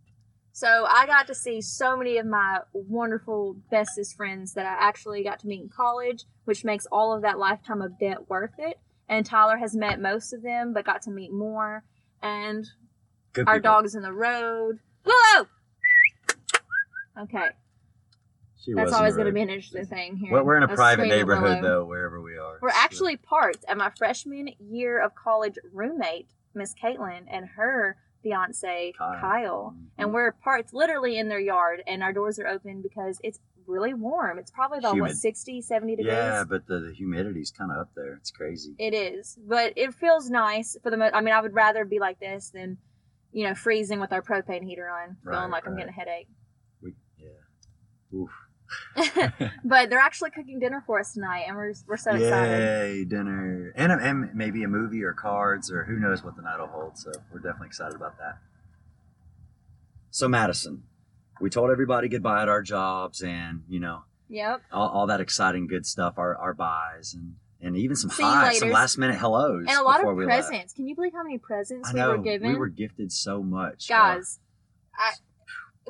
So 0.56 0.87
I 0.88 1.04
got 1.06 1.26
to 1.26 1.34
see 1.34 1.61
so 1.61 1.96
many 1.96 2.16
of 2.18 2.26
my 2.26 2.61
wonderful 2.73 3.56
bestest 3.73 4.16
friends 4.16 4.54
that 4.54 4.64
I 4.64 4.87
actually 4.87 5.25
got 5.25 5.40
to 5.40 5.49
meet 5.49 5.62
in 5.62 5.68
college, 5.68 6.26
which 6.44 6.64
makes 6.64 6.87
all 6.92 7.12
of 7.12 7.23
that 7.23 7.40
lifetime 7.40 7.82
of 7.82 7.99
debt 7.99 8.30
worth 8.30 8.54
it. 8.58 8.78
And 9.08 9.26
Tyler 9.26 9.56
has 9.56 9.75
met 9.75 10.00
most 10.00 10.32
of 10.32 10.42
them, 10.42 10.73
but 10.73 10.84
got 10.84 11.02
to 11.02 11.11
meet 11.11 11.32
more. 11.32 11.82
And 12.23 12.64
Good 13.32 13.49
our 13.49 13.56
people. 13.56 13.73
dog's 13.73 13.96
in 13.96 14.02
the 14.02 14.12
road. 14.12 14.78
Willow. 15.04 15.49
Okay, 17.20 17.49
She 18.64 18.75
that's 18.75 18.92
always 18.92 19.14
going 19.14 19.26
to 19.26 19.32
be 19.32 19.42
an 19.42 19.50
interesting 19.50 19.87
thing 19.87 20.16
here. 20.16 20.32
Well, 20.32 20.44
we're 20.44 20.56
in 20.56 20.62
a 20.62 20.73
Us 20.73 20.76
private 20.76 21.08
neighborhood 21.08 21.64
though, 21.64 21.84
wherever 21.84 22.20
we 22.20 22.38
are. 22.38 22.58
We're 22.62 22.68
actually 22.68 23.16
parked 23.16 23.64
at 23.66 23.76
my 23.76 23.90
freshman 23.99 24.50
year 24.61 25.04
of 25.04 25.16
college 25.16 25.58
roommate, 25.73 26.28
Miss 26.54 26.75
Caitlin, 26.80 27.25
and 27.28 27.46
her 27.56 27.96
fiance 28.25 28.93
Kyle. 28.99 29.21
Kyle. 29.21 29.75
Mhm. 29.76 29.87
and 29.99 30.12
we're 30.14 30.33
parked 30.33 30.75
literally 30.75 31.16
in 31.16 31.28
their 31.28 31.38
yard 31.38 31.83
and 31.87 32.02
our 32.02 32.12
doors 32.12 32.38
are 32.40 32.49
open 32.49 32.83
because 32.83 33.21
it's 33.23 33.38
really 33.66 33.95
warm 33.95 34.38
it's 34.38 34.50
probably 34.50 34.78
about 34.78 34.93
what 34.99 35.11
Humid. 35.11 35.16
60 35.16 35.61
70 35.62 35.97
degrees 35.97 36.12
yeah, 36.12 36.43
but 36.45 36.66
the, 36.66 36.81
the 36.81 36.93
humidity's 36.93 37.50
kind 37.52 37.71
of 37.71 37.78
up 37.78 37.90
there. 37.95 38.14
It's 38.14 38.31
crazy. 38.33 38.75
it 38.78 38.95
is 38.95 39.38
but 39.47 39.73
it 39.76 39.95
feels 39.95 40.28
nice 40.28 40.76
for 40.83 40.90
the 40.90 40.97
most 40.97 41.14
i 41.14 41.21
mean 41.21 41.33
i 41.35 41.40
would 41.40 41.54
rather 41.54 41.85
be 41.85 41.99
like 42.00 42.19
this 42.19 42.50
than 42.50 42.78
you 43.37 43.49
know, 43.49 43.54
freezing 43.57 43.99
with 43.99 44.12
our 44.12 44.23
propane 44.23 44.62
heater 44.64 44.88
on, 44.88 45.16
feeling 45.25 45.38
Right, 45.40 45.50
like 45.50 45.66
I'm 45.66 45.75
getting 45.75 45.88
a 45.88 45.93
headache. 45.93 46.28
We, 46.81 46.95
yeah. 47.19 48.16
Oof. 48.16 48.31
but 49.64 49.90
they're 49.90 49.99
actually 49.99 50.31
cooking 50.31 50.59
dinner 50.59 50.83
for 50.87 51.00
us 51.00 51.12
tonight, 51.14 51.45
and 51.49 51.57
we're 51.57 51.73
we're 51.87 51.97
so 51.97 52.14
excited. 52.14 52.59
Yay, 52.59 53.04
dinner. 53.04 53.73
And, 53.76 53.93
and 53.93 54.35
maybe 54.35 54.62
a 54.62 54.69
movie 54.69 55.02
or 55.02 55.12
cards 55.12 55.71
or 55.71 55.85
who 55.85 55.99
knows 55.99 56.23
what 56.23 56.37
the 56.37 56.43
night 56.43 56.59
will 56.59 56.66
hold. 56.69 56.97
So 56.99 57.11
we're 57.33 57.40
definitely 57.40 57.69
excited 57.69 57.97
about 57.97 58.19
that. 58.19 58.38
So, 60.11 60.28
Madison, 60.28 60.85
we 61.40 61.50
told 61.50 61.71
everybody 61.71 62.09
goodbye 62.09 62.43
at 62.43 62.49
our 62.49 62.62
jobs 62.62 63.21
and, 63.21 63.62
you 63.69 63.81
know, 63.81 64.04
Yep. 64.28 64.62
all, 64.73 64.88
all 64.88 65.07
that 65.09 65.21
exciting 65.21 65.66
good 65.66 65.85
stuff, 65.87 66.14
our, 66.19 66.37
our 66.37 66.54
buys 66.54 67.14
and, 67.14 67.35
and 67.61 67.76
even 67.76 67.97
some 67.97 68.11
See 68.11 68.23
highs, 68.23 68.61
some 68.61 68.71
last 68.71 68.97
minute 68.97 69.16
hellos. 69.19 69.66
And 69.69 69.76
a 69.76 69.83
lot 69.83 70.04
of 70.04 70.16
left. 70.16 70.26
presents. 70.28 70.73
Can 70.73 70.87
you 70.87 70.95
believe 70.95 71.12
how 71.12 71.25
many 71.25 71.38
presents 71.38 71.90
I 71.90 71.95
we 71.95 72.16
were 72.16 72.23
given? 72.23 72.49
We 72.52 72.57
were 72.57 72.69
gifted 72.69 73.11
so 73.11 73.43
much. 73.43 73.88
Guys, 73.88 74.38
I, 74.97 75.14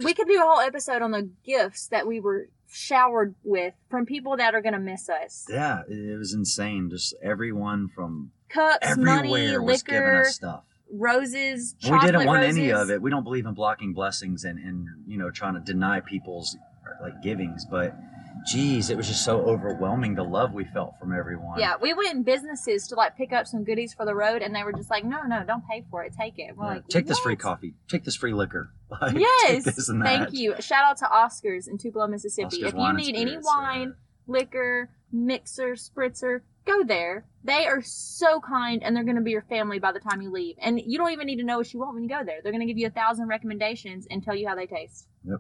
we 0.03 0.15
could 0.15 0.27
do 0.27 0.41
a 0.41 0.43
whole 0.43 0.61
episode 0.61 1.03
on 1.03 1.11
the 1.11 1.31
gifts 1.45 1.87
that 1.89 2.07
we 2.07 2.19
were 2.21 2.49
showered 2.75 3.35
with 3.45 3.73
from 3.89 4.05
people 4.05 4.37
that 4.37 4.55
are 4.55 4.61
going 4.61 4.73
to 4.73 4.81
miss 4.81 5.09
us. 5.09 5.47
Yeah, 5.49 5.83
it, 5.89 6.19
was 6.19 6.35
insane. 6.35 6.91
Just 6.91 7.15
everyone 7.23 7.89
from 7.89 8.33
Cups, 8.49 8.79
everywhere 8.83 9.17
money, 9.23 9.59
was 9.59 9.83
giving 9.83 10.03
liquor, 10.03 10.21
us 10.23 10.35
stuff. 10.35 10.65
roses, 10.91 11.77
we 11.85 11.99
didn't 12.01 12.27
want 12.27 12.43
roses. 12.43 12.59
any 12.59 12.73
of 12.73 12.91
it. 12.91 13.01
We 13.01 13.11
don't 13.11 13.25
believe 13.25 13.47
in 13.47 13.55
blocking 13.55 13.93
blessings 13.93 14.45
and, 14.45 14.59
and 14.59 14.89
you 15.07 15.17
know 15.17 15.31
trying 15.31 15.55
to 15.55 15.61
deny 15.61 16.01
people's 16.01 16.57
like 17.01 17.23
givings, 17.23 17.65
but 17.65 17.97
geez, 18.47 18.91
it 18.91 18.97
was 18.97 19.07
just 19.09 19.25
so 19.25 19.41
overwhelming 19.43 20.15
the 20.15 20.23
love 20.23 20.53
we 20.53 20.65
felt 20.65 20.95
from 21.01 21.13
everyone. 21.17 21.59
Yeah, 21.59 21.75
we 21.81 21.93
went 21.95 22.15
in 22.15 22.23
businesses 22.23 22.87
to 22.89 22.95
like 22.95 23.17
pick 23.17 23.33
up 23.33 23.47
some 23.47 23.65
goodies 23.65 23.95
for 23.95 24.05
the 24.05 24.15
road, 24.15 24.43
and 24.43 24.55
they 24.55 24.63
were 24.63 24.73
just 24.73 24.91
like, 24.91 25.05
"No, 25.05 25.23
no, 25.23 25.45
don't 25.45 25.67
pay 25.69 25.85
for 25.91 26.03
it. 26.05 26.13
Take 26.19 26.39
it." 26.39 26.57
We're 26.57 26.65
Yeah. 26.67 26.75
like, 26.75 26.89
take 26.89 27.07
this 27.07 27.19
free 27.19 27.37
coffee. 27.37 27.75
Take 27.89 28.05
this 28.05 28.17
free 28.17 28.33
liquor. 28.35 28.71
Like, 29.01 29.17
Yes, 29.19 29.65
take 29.65 29.75
this 29.75 29.89
and 29.89 30.03
thank 30.05 30.33
you. 30.35 30.55
Shout 30.61 30.85
out 30.85 30.97
to 30.99 31.07
Oscars 31.07 31.67
in 31.69 31.79
Tupelo, 31.79 32.07
Mississippi. 32.07 32.47
Oscar's 32.65 32.73
if 32.75 32.79
you 32.79 32.93
need 32.93 33.17
any 33.17 33.39
wine, 33.43 33.95
liquor, 34.29 34.91
mixer, 35.11 35.73
spritzer, 35.73 36.43
go 36.65 36.85
there. 36.85 37.25
They 37.43 37.67
are 37.67 37.83
so 37.83 38.41
kind, 38.41 38.83
and 38.85 38.95
they're 38.95 39.03
going 39.05 39.17
to 39.17 39.23
be 39.23 39.33
your 39.33 39.43
family 39.43 39.79
by 39.81 39.91
the 39.93 39.99
time 40.01 40.23
you 40.23 40.31
leave. 40.31 40.55
And 40.61 40.81
you 40.81 40.97
don't 40.97 41.11
even 41.11 41.27
need 41.27 41.37
to 41.39 41.45
know 41.45 41.59
what 41.59 41.73
you 41.75 41.81
want 41.81 41.95
when 41.95 42.05
you 42.05 42.09
go 42.09 42.23
there. 42.25 42.39
They're 42.43 42.53
going 42.53 42.61
to 42.61 42.67
give 42.67 42.79
you 42.79 42.87
a 42.87 42.91
thousand 42.91 43.27
recommendations 43.29 44.07
and 44.11 44.23
tell 44.23 44.35
you 44.37 44.47
how 44.47 44.55
they 44.55 44.67
taste. 44.67 45.09
uh, 45.29 45.37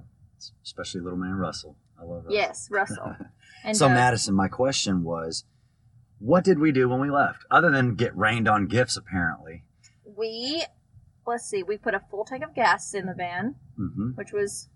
especially 0.64 1.00
little 1.02 1.18
man 1.18 1.34
Russell. 1.34 1.76
I 1.98 2.04
love 2.04 2.24
Russell. 2.24 2.32
Yes, 2.34 2.68
Russell. 2.70 3.16
And 3.66 3.74
so 3.74 3.86
uh, 3.86 3.90
Madison, 3.90 4.34
my 4.34 4.48
question 4.48 5.04
was, 5.04 5.44
what 6.18 6.44
did 6.44 6.58
we 6.58 6.70
do 6.70 6.86
when 6.86 7.00
we 7.00 7.10
left, 7.10 7.46
other 7.50 7.70
than 7.70 7.94
get 7.94 8.14
rained 8.14 8.46
on 8.46 8.66
gifts? 8.66 8.94
Apparently. 8.98 9.62
we 10.04 10.64
let's 11.26 11.46
see, 11.48 11.62
we 11.62 11.78
put 11.78 11.94
a 11.94 12.00
full 12.10 12.26
tank 12.26 12.44
of 12.44 12.54
gas 12.54 12.92
in 12.92 13.06
the 13.06 13.14
van, 13.14 13.54
hmm 13.76 14.10
which 14.16 14.32
was 14.32 14.68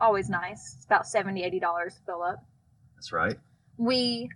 always 0.00 0.28
nice. 0.28 0.74
It's 0.76 0.84
about 0.84 1.06
70 1.08 1.42
80 1.42 1.58
dollars 1.58 1.94
to 1.96 2.00
fill 2.06 2.22
up. 2.22 2.44
That's 2.94 3.10
right. 3.10 3.36
We 3.76 4.30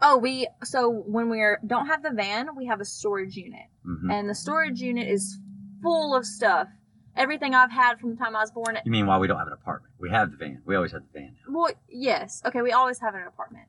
oh 0.00 0.16
we 0.16 0.48
so 0.62 0.88
when 0.88 1.28
we 1.28 1.40
are 1.42 1.60
don't 1.66 1.88
have 1.88 2.02
the 2.02 2.10
van, 2.10 2.56
we 2.56 2.64
have 2.66 2.80
a 2.80 2.86
storage 2.86 3.36
unit, 3.36 3.66
hmm 3.84 4.10
and 4.10 4.30
the 4.30 4.34
storage 4.34 4.80
unit 4.80 5.08
is 5.08 5.38
full 5.82 6.14
of 6.16 6.24
stuff. 6.24 6.68
Everything 7.16 7.54
I've 7.54 7.70
had 7.70 8.00
from 8.00 8.10
the 8.10 8.16
time 8.16 8.34
I 8.34 8.40
was 8.40 8.50
born. 8.50 8.78
You 8.84 8.90
mean 8.90 9.06
why 9.06 9.18
we 9.18 9.26
don't 9.28 9.38
have 9.38 9.46
an 9.46 9.52
apartment? 9.52 9.92
We 10.00 10.10
have 10.10 10.30
the 10.32 10.36
van. 10.36 10.62
We 10.64 10.74
always 10.74 10.92
have 10.92 11.02
the 11.12 11.18
van. 11.20 11.36
Well, 11.48 11.70
yes. 11.88 12.42
Okay, 12.44 12.60
we 12.62 12.72
always 12.72 12.98
have 13.00 13.14
an 13.14 13.22
apartment. 13.26 13.66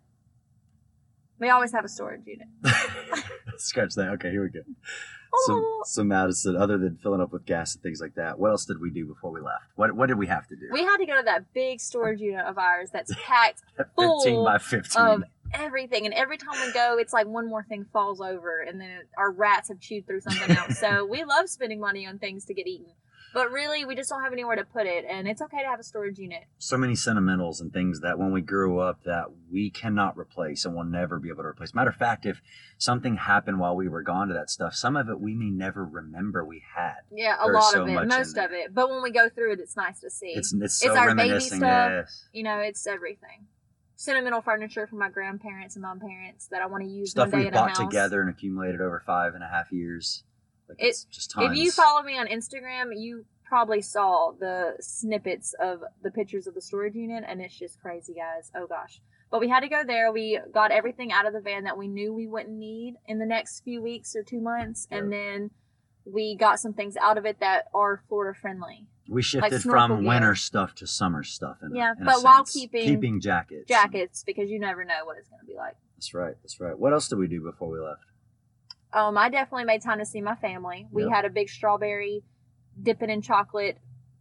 We 1.40 1.50
always 1.50 1.72
have 1.74 1.84
a 1.86 1.90
storage 1.90 2.22
unit. 2.26 2.48
Scratch 3.58 3.94
that. 3.96 4.10
Okay, 4.14 4.32
here 4.32 4.44
we 4.44 4.50
go. 4.50 4.62
So, 5.48 5.54
Oh. 5.54 5.84
so 5.86 6.04
Madison, 6.04 6.56
other 6.56 6.78
than 6.78 6.96
filling 7.04 7.20
up 7.20 7.34
with 7.34 7.46
gas 7.46 7.74
and 7.76 7.84
things 7.84 8.00
like 8.00 8.16
that, 8.16 8.40
what 8.40 8.52
else 8.52 8.64
did 8.66 8.80
we 8.80 8.90
do 8.90 9.06
before 9.06 9.32
we 9.32 9.42
left? 9.42 9.66
What 9.76 9.94
What 9.94 10.08
did 10.08 10.18
we 10.18 10.28
have 10.28 10.48
to 10.48 10.56
do? 10.56 10.70
We 10.72 10.82
had 10.84 10.98
to 10.98 11.06
go 11.06 11.18
to 11.18 11.24
that 11.26 11.54
big 11.54 11.82
storage 11.82 12.22
unit 12.22 12.46
of 12.46 12.58
ours 12.58 12.90
that's 12.92 13.12
packed 13.26 13.62
full 13.98 14.46
by 14.46 14.58
fifteen. 14.60 15.02
of 15.02 15.24
everything. 15.54 16.06
And 16.06 16.14
every 16.14 16.38
time 16.38 16.56
we 16.66 16.72
go, 16.72 16.98
it's 16.98 17.12
like 17.12 17.28
one 17.28 17.48
more 17.50 17.64
thing 17.64 17.86
falls 17.92 18.22
over, 18.22 18.62
and 18.62 18.80
then 18.80 18.90
it, 18.90 19.10
our 19.18 19.30
rats 19.30 19.68
have 19.68 19.80
chewed 19.82 20.08
through 20.08 20.22
something 20.22 20.56
else. 20.56 20.80
so 20.80 21.06
we 21.06 21.26
love 21.26 21.50
spending 21.50 21.82
money 21.82 22.08
on 22.08 22.18
things 22.18 22.46
to 22.46 22.54
get 22.54 22.66
eaten. 22.66 22.88
But 23.36 23.52
really, 23.52 23.84
we 23.84 23.98
just 23.98 24.10
don't 24.10 24.24
have 24.24 24.32
anywhere 24.32 24.56
to 24.56 24.64
put 24.64 24.88
it, 24.88 25.04
and 25.10 25.28
it's 25.28 25.42
okay 25.42 25.62
to 25.62 25.68
have 25.68 25.78
a 25.78 25.84
storage 25.84 26.18
unit. 26.18 26.46
so 26.58 26.78
many 26.78 26.94
sentimentals 26.94 27.60
and 27.60 27.74
things 27.74 28.00
that 28.00 28.18
when 28.18 28.32
we 28.32 28.40
grew 28.40 28.80
up 28.80 29.04
that 29.04 29.26
we 29.52 29.70
cannot 29.70 30.18
replace 30.18 30.64
and 30.64 30.74
will 30.74 30.86
never 30.86 31.20
be 31.20 31.28
able 31.28 31.44
to 31.44 31.50
replace. 31.50 31.74
Matter 31.74 31.90
of 31.90 31.98
fact, 31.98 32.26
if 32.26 32.40
something 32.78 33.18
happened 33.18 33.60
while 33.60 33.76
we 33.76 33.90
were 33.90 34.04
gone 34.04 34.30
to 34.30 34.34
that 34.34 34.50
stuff, 34.50 34.74
some 34.74 34.96
of 34.96 35.10
it 35.10 35.20
we 35.20 35.36
may 35.36 35.50
never 35.50 35.84
remember 35.84 36.46
we 36.46 36.64
had. 36.78 37.00
Yeah, 37.12 37.36
a 37.36 37.44
There's 37.44 37.56
lot 37.56 37.74
so 37.74 37.82
of 37.82 37.90
it, 37.90 38.08
most 38.08 38.38
of 38.38 38.54
it. 38.54 38.74
But 38.74 38.90
when 38.90 39.04
we 39.04 39.12
go 39.12 39.28
through 39.28 39.52
it, 39.52 39.60
it's 39.60 39.76
nice 39.76 40.00
to 40.00 40.10
see. 40.10 40.28
It's 40.28 40.54
it's 40.54 40.80
so 40.80 40.88
It's 40.88 40.98
our 40.98 41.14
baby 41.14 41.42
stuff. 41.42 41.60
Yes. 41.60 42.30
you 42.32 42.44
know, 42.44 42.60
it's 42.60 42.88
everything. 42.88 43.48
Sentimental 43.98 44.42
furniture 44.42 44.88
from 44.88 45.00
my 45.00 45.10
grandparents 45.10 45.76
and 45.76 45.84
mom 45.84 46.00
parents 46.00 46.48
that 46.52 46.62
I 46.62 46.68
want 46.68 46.84
to 46.84 46.90
use 46.90 47.12
Stuff 47.12 47.34
one 47.34 47.42
day 47.42 47.46
we 47.48 47.52
bought 47.52 47.76
together 47.76 48.22
and 48.22 48.30
accumulated 48.30 48.80
over 48.80 49.04
five 49.06 49.34
and 49.36 49.44
a 49.44 49.48
half 49.48 49.74
years. 49.74 50.24
Like 50.70 50.82
It- 50.82 50.88
it's 50.88 51.04
just. 51.06 51.34
If 51.38 51.56
you 51.58 51.72
follow 51.72 52.02
me 52.04 52.18
on 52.18 52.28
Instagram, 52.28 52.92
you 52.96 53.26
probably 53.44 53.82
saw 53.82 54.32
the 54.40 54.76
snippets 54.80 55.54
of 55.60 55.84
the 56.02 56.12
pictures 56.12 56.48
of 56.48 56.54
the 56.56 56.62
storage 56.62 56.96
unit, 56.96 57.24
and 57.28 57.42
it's 57.42 57.58
just 57.58 57.80
crazy, 57.80 58.14
guys. 58.16 58.52
Oh 58.56 58.68
gosh. 58.68 59.02
But 59.32 59.40
we 59.42 59.50
had 59.50 59.62
to 59.62 59.68
go 59.70 59.84
there. 59.86 60.12
We 60.12 60.40
got 60.54 60.72
everything 60.72 61.12
out 61.12 61.26
of 61.28 61.34
the 61.34 61.42
van 61.42 61.64
that 61.66 61.78
we 61.78 61.88
knew 61.88 62.14
we 62.14 62.28
wouldn't 62.28 62.56
need 62.58 62.96
in 63.08 63.20
the 63.20 63.26
next 63.26 63.62
few 63.64 63.82
weeks 63.82 64.16
or 64.16 64.24
two 64.24 64.40
months, 64.42 64.88
and 64.92 65.12
then 65.12 65.52
we 66.06 66.36
got 66.36 66.60
some 66.60 66.74
things 66.74 66.96
out 66.98 67.18
of 67.18 67.26
it 67.26 67.40
that 67.40 67.66
are 67.74 68.04
Florida 68.08 68.38
friendly. 68.40 68.88
we 69.08 69.22
shifted 69.22 69.62
snorkel 69.62 69.88
from 69.98 70.00
gear. 70.02 70.10
winter 70.10 70.34
stuff 70.36 70.74
to 70.76 70.88
summer 70.88 71.22
stuff. 71.24 71.58
In 71.62 71.72
a- 71.72 71.76
Yeah, 71.76 71.94
in 71.96 72.02
a 72.02 72.06
but 72.06 72.24
while 72.24 72.44
keeping 72.44 72.84
keeping 72.88 73.20
jackets. 73.22 73.68
Jackets, 73.68 74.24
because 74.24 74.50
you 74.50 74.60
never 74.60 74.84
know 74.84 75.06
what 75.06 75.18
it's 75.18 75.30
going 75.30 75.42
to 75.42 75.46
be 75.46 75.56
like. 75.56 75.76
That's 75.96 76.14
right. 76.16 76.36
That's 76.42 76.60
right. 76.60 76.78
What 76.78 76.92
else 76.94 77.08
did 77.08 77.18
we 77.20 77.28
do 77.28 77.42
before 77.42 77.70
we 77.70 77.80
left? 77.80 78.02
Um, 78.96 79.18
I 79.18 79.30
definitely 79.30 79.66
made 79.66 79.82
time 79.82 80.00
to 80.00 80.06
see 80.06 80.22
my 80.22 80.36
family. 80.36 80.88
We 80.90 81.04
Yep. 81.04 81.12
had 81.12 81.26
a 81.26 81.30
big 81.30 81.50
strawberry 81.50 82.24
dipping 82.82 83.10
in 83.10 83.22
chocolate 83.22 83.78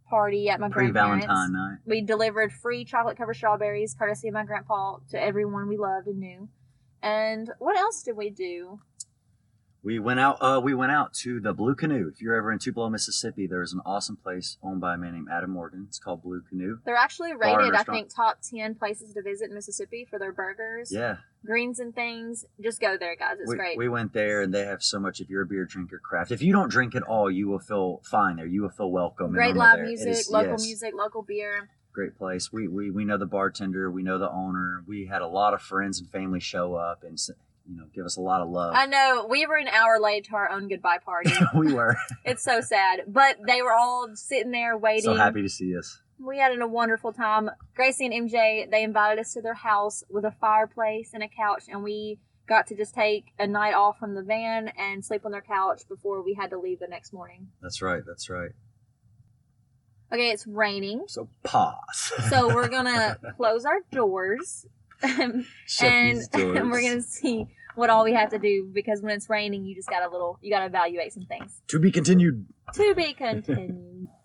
party 0.09 0.49
at 0.49 0.59
my 0.59 0.69
Pre 0.69 0.91
grandparents. 0.91 1.25
Valentine 1.25 1.53
night. 1.53 1.77
We 1.85 2.01
delivered 2.01 2.51
free 2.51 2.83
chocolate 2.83 3.17
covered 3.17 3.35
strawberries, 3.35 3.95
courtesy 3.95 4.27
of 4.27 4.33
my 4.33 4.43
grandpa, 4.43 4.97
to 5.11 5.21
everyone 5.21 5.69
we 5.69 5.77
loved 5.77 6.07
and 6.07 6.19
knew. 6.19 6.49
And 7.01 7.51
what 7.59 7.77
else 7.77 8.03
did 8.03 8.17
we 8.17 8.29
do? 8.29 8.81
We 9.85 9.99
went 9.99 10.19
out. 10.19 10.37
Uh, 10.41 10.59
we 10.63 10.73
went 10.73 10.91
out 10.91 11.13
to 11.21 11.39
the 11.39 11.53
Blue 11.53 11.75
Canoe. 11.75 12.09
If 12.11 12.19
you're 12.19 12.33
ever 12.33 12.51
in 12.51 12.57
Tupelo, 12.57 12.89
Mississippi, 12.89 13.45
there's 13.45 13.71
an 13.71 13.81
awesome 13.85 14.15
place 14.15 14.57
owned 14.63 14.81
by 14.81 14.95
a 14.95 14.97
man 14.97 15.13
named 15.13 15.27
Adam 15.31 15.51
Morgan. 15.51 15.85
It's 15.87 15.99
called 15.99 16.23
Blue 16.23 16.41
Canoe. 16.41 16.79
They're 16.83 16.95
actually 16.95 17.35
rated, 17.35 17.75
I 17.75 17.83
think, 17.83 18.09
top 18.13 18.39
10 18.41 18.73
places 18.73 19.13
to 19.13 19.21
visit 19.21 19.49
in 19.49 19.53
Mississippi 19.53 20.07
for 20.09 20.17
their 20.17 20.31
burgers, 20.31 20.91
Yeah, 20.91 21.17
greens, 21.45 21.79
and 21.79 21.93
things. 21.93 22.45
Just 22.59 22.81
go 22.81 22.97
there, 22.97 23.15
guys. 23.15 23.37
It's 23.39 23.47
we, 23.47 23.57
great. 23.57 23.77
we 23.77 23.87
went 23.87 24.13
there, 24.13 24.41
and 24.41 24.51
they 24.51 24.65
have 24.65 24.81
so 24.81 24.99
much. 24.99 25.21
If 25.21 25.29
you're 25.29 25.43
a 25.43 25.45
beer 25.45 25.65
drinker, 25.65 25.99
craft. 25.99 26.31
If 26.31 26.41
you 26.41 26.51
don't 26.51 26.69
drink 26.69 26.95
at 26.95 27.03
all, 27.03 27.29
you 27.29 27.47
will 27.47 27.59
feel 27.59 28.01
fine 28.03 28.37
there. 28.37 28.47
You 28.47 28.63
will 28.63 28.69
feel 28.69 28.89
welcome. 28.89 29.33
great 29.33 29.55
live 29.55 29.77
there. 29.77 29.85
Music, 29.85 30.07
is- 30.07 30.31
local 30.31 30.53
yes, 30.53 30.65
music, 30.65 30.93
local 30.95 31.21
beer. 31.21 31.69
Great 31.93 32.17
place. 32.17 32.51
We, 32.51 32.67
we 32.67 32.89
we 32.89 33.05
know 33.05 33.17
the 33.17 33.25
bartender. 33.27 33.89
We 33.89 34.03
know 34.03 34.17
the 34.17 34.29
owner. 34.29 34.83
We 34.85 35.05
had 35.05 35.21
a 35.21 35.27
lot 35.27 35.53
of 35.53 35.61
friends 35.61 35.99
and 35.99 36.09
family 36.09 36.41
show 36.41 36.73
up 36.73 37.03
and 37.03 37.17
you 37.67 37.75
know 37.77 37.85
give 37.93 38.05
us 38.05 38.17
a 38.17 38.21
lot 38.21 38.41
of 38.41 38.49
love. 38.49 38.73
I 38.75 38.85
know 38.85 39.27
we 39.29 39.45
were 39.45 39.55
an 39.57 39.67
hour 39.67 39.99
late 39.99 40.25
to 40.25 40.35
our 40.35 40.49
own 40.49 40.67
goodbye 40.67 40.99
party. 41.03 41.31
we 41.57 41.73
were 41.73 41.95
it's 42.25 42.43
so 42.43 42.61
sad, 42.61 43.01
but 43.07 43.37
they 43.45 43.61
were 43.61 43.73
all 43.73 44.09
sitting 44.13 44.51
there 44.51 44.77
waiting. 44.77 45.03
so 45.03 45.15
happy 45.15 45.41
to 45.41 45.49
see 45.49 45.77
us. 45.77 46.01
We 46.17 46.37
had 46.37 46.57
a 46.57 46.67
wonderful 46.67 47.11
time. 47.11 47.49
Gracie 47.75 48.05
and 48.05 48.29
MJ, 48.29 48.69
they 48.71 48.83
invited 48.83 49.19
us 49.19 49.33
to 49.33 49.41
their 49.41 49.53
house 49.53 50.03
with 50.09 50.23
a 50.23 50.31
fireplace 50.31 51.11
and 51.13 51.21
a 51.21 51.27
couch, 51.27 51.63
and 51.67 51.83
we 51.83 52.19
got 52.47 52.67
to 52.67 52.75
just 52.75 52.93
take 52.93 53.25
a 53.39 53.47
night 53.47 53.73
off 53.73 53.97
from 53.99 54.13
the 54.15 54.21
van 54.23 54.69
and 54.77 55.03
sleep 55.03 55.25
on 55.25 55.31
their 55.31 55.41
couch 55.41 55.81
before 55.89 56.21
we 56.23 56.35
had 56.35 56.51
to 56.51 56.59
leave 56.59 56.79
the 56.79 56.87
next 56.87 57.11
morning. 57.11 57.47
That's 57.61 57.81
right. 57.81 58.03
That's 58.05 58.29
right. 58.29 58.51
Okay, 60.13 60.29
it's 60.29 60.45
raining, 60.47 61.03
So 61.07 61.27
pause. 61.43 62.13
so 62.29 62.53
we're 62.53 62.67
gonna 62.69 63.17
close 63.37 63.65
our 63.65 63.79
doors 63.91 64.65
and, 65.03 65.45
and 65.81 66.23
we're 66.71 66.81
gonna 66.81 67.01
see 67.01 67.47
what 67.75 67.89
all 67.89 68.03
we 68.03 68.13
have 68.13 68.29
to 68.29 68.39
do 68.39 68.69
because 68.73 69.01
when 69.01 69.13
it's 69.13 69.29
raining, 69.29 69.65
you 69.65 69.75
just 69.75 69.89
got 69.89 70.03
a 70.03 70.09
little, 70.09 70.39
you 70.41 70.51
got 70.51 70.59
to 70.59 70.65
evaluate 70.65 71.13
some 71.13 71.25
things. 71.25 71.61
to 71.67 71.79
be 71.79 71.91
continued. 71.91 72.45
To 72.73 72.95
be 72.95 73.13
continued. 73.13 74.07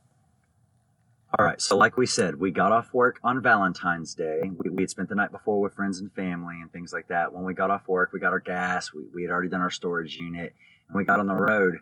All 1.39 1.45
right. 1.45 1.61
So, 1.61 1.77
like 1.77 1.97
we 1.97 2.07
said, 2.07 2.41
we 2.41 2.50
got 2.50 2.73
off 2.73 2.93
work 2.93 3.21
on 3.23 3.41
Valentine's 3.41 4.15
Day. 4.15 4.41
We, 4.43 4.71
we 4.71 4.83
had 4.83 4.91
spent 4.91 5.09
the 5.09 5.15
night 5.15 5.31
before 5.31 5.61
with 5.61 5.75
friends 5.75 6.00
and 6.00 6.12
family 6.12 6.57
and 6.61 6.73
things 6.73 6.93
like 6.93 7.07
that. 7.09 7.33
When 7.33 7.45
we 7.45 7.55
got 7.55 7.71
off 7.71 7.87
work, 7.87 8.12
we 8.12 8.19
got 8.19 8.33
our 8.33 8.41
gas. 8.41 8.93
We, 8.93 9.05
we 9.15 9.23
had 9.23 9.31
already 9.31 9.49
done 9.49 9.61
our 9.61 9.71
storage 9.71 10.17
unit, 10.17 10.55
and 10.89 10.97
we 10.97 11.05
got 11.05 11.21
on 11.21 11.29
the 11.29 11.35
road. 11.35 11.79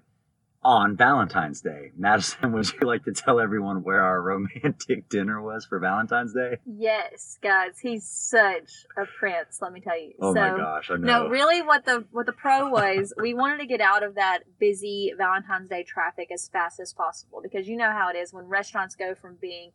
On 0.63 0.97
Valentine's 0.97 1.61
Day. 1.61 1.93
Madison, 1.97 2.53
would 2.53 2.71
you 2.73 2.87
like 2.87 3.05
to 3.05 3.13
tell 3.13 3.41
everyone 3.41 3.83
where 3.83 4.03
our 4.03 4.21
romantic 4.23 5.09
dinner 5.09 5.41
was 5.41 5.67
for 5.67 5.79
Valentine's 5.79 6.33
Day? 6.33 6.59
Yes, 6.67 7.39
guys, 7.43 7.79
he's 7.81 8.09
such 8.09 8.87
a 8.97 9.05
prince. 9.19 9.59
Let 9.61 9.73
me 9.73 9.81
tell 9.81 9.99
you. 9.99 10.15
Oh 10.21 10.35
so, 10.35 10.41
my 10.41 10.57
gosh, 10.57 10.91
I 10.91 10.97
know. 10.97 11.25
No, 11.25 11.29
really, 11.29 11.63
what 11.63 11.85
the 11.85 12.05
what 12.11 12.27
the 12.27 12.33
pro 12.33 12.69
was, 12.69 13.13
we 13.21 13.35
wanted 13.35 13.59
to 13.59 13.67
get 13.67 13.81
out 13.81 14.03
of 14.03 14.17
that 14.17 14.41
busy 14.59 15.13
Valentine's 15.17 15.69
Day 15.69 15.85
traffic 15.85 16.31
as 16.33 16.49
fast 16.49 16.81
as 16.81 16.93
possible 16.93 17.41
because 17.43 17.69
you 17.69 17.77
know 17.77 17.91
how 17.91 18.11
it 18.11 18.17
is 18.17 18.33
when 18.33 18.45
restaurants 18.47 18.95
go 18.95 19.15
from 19.15 19.37
being 19.41 19.73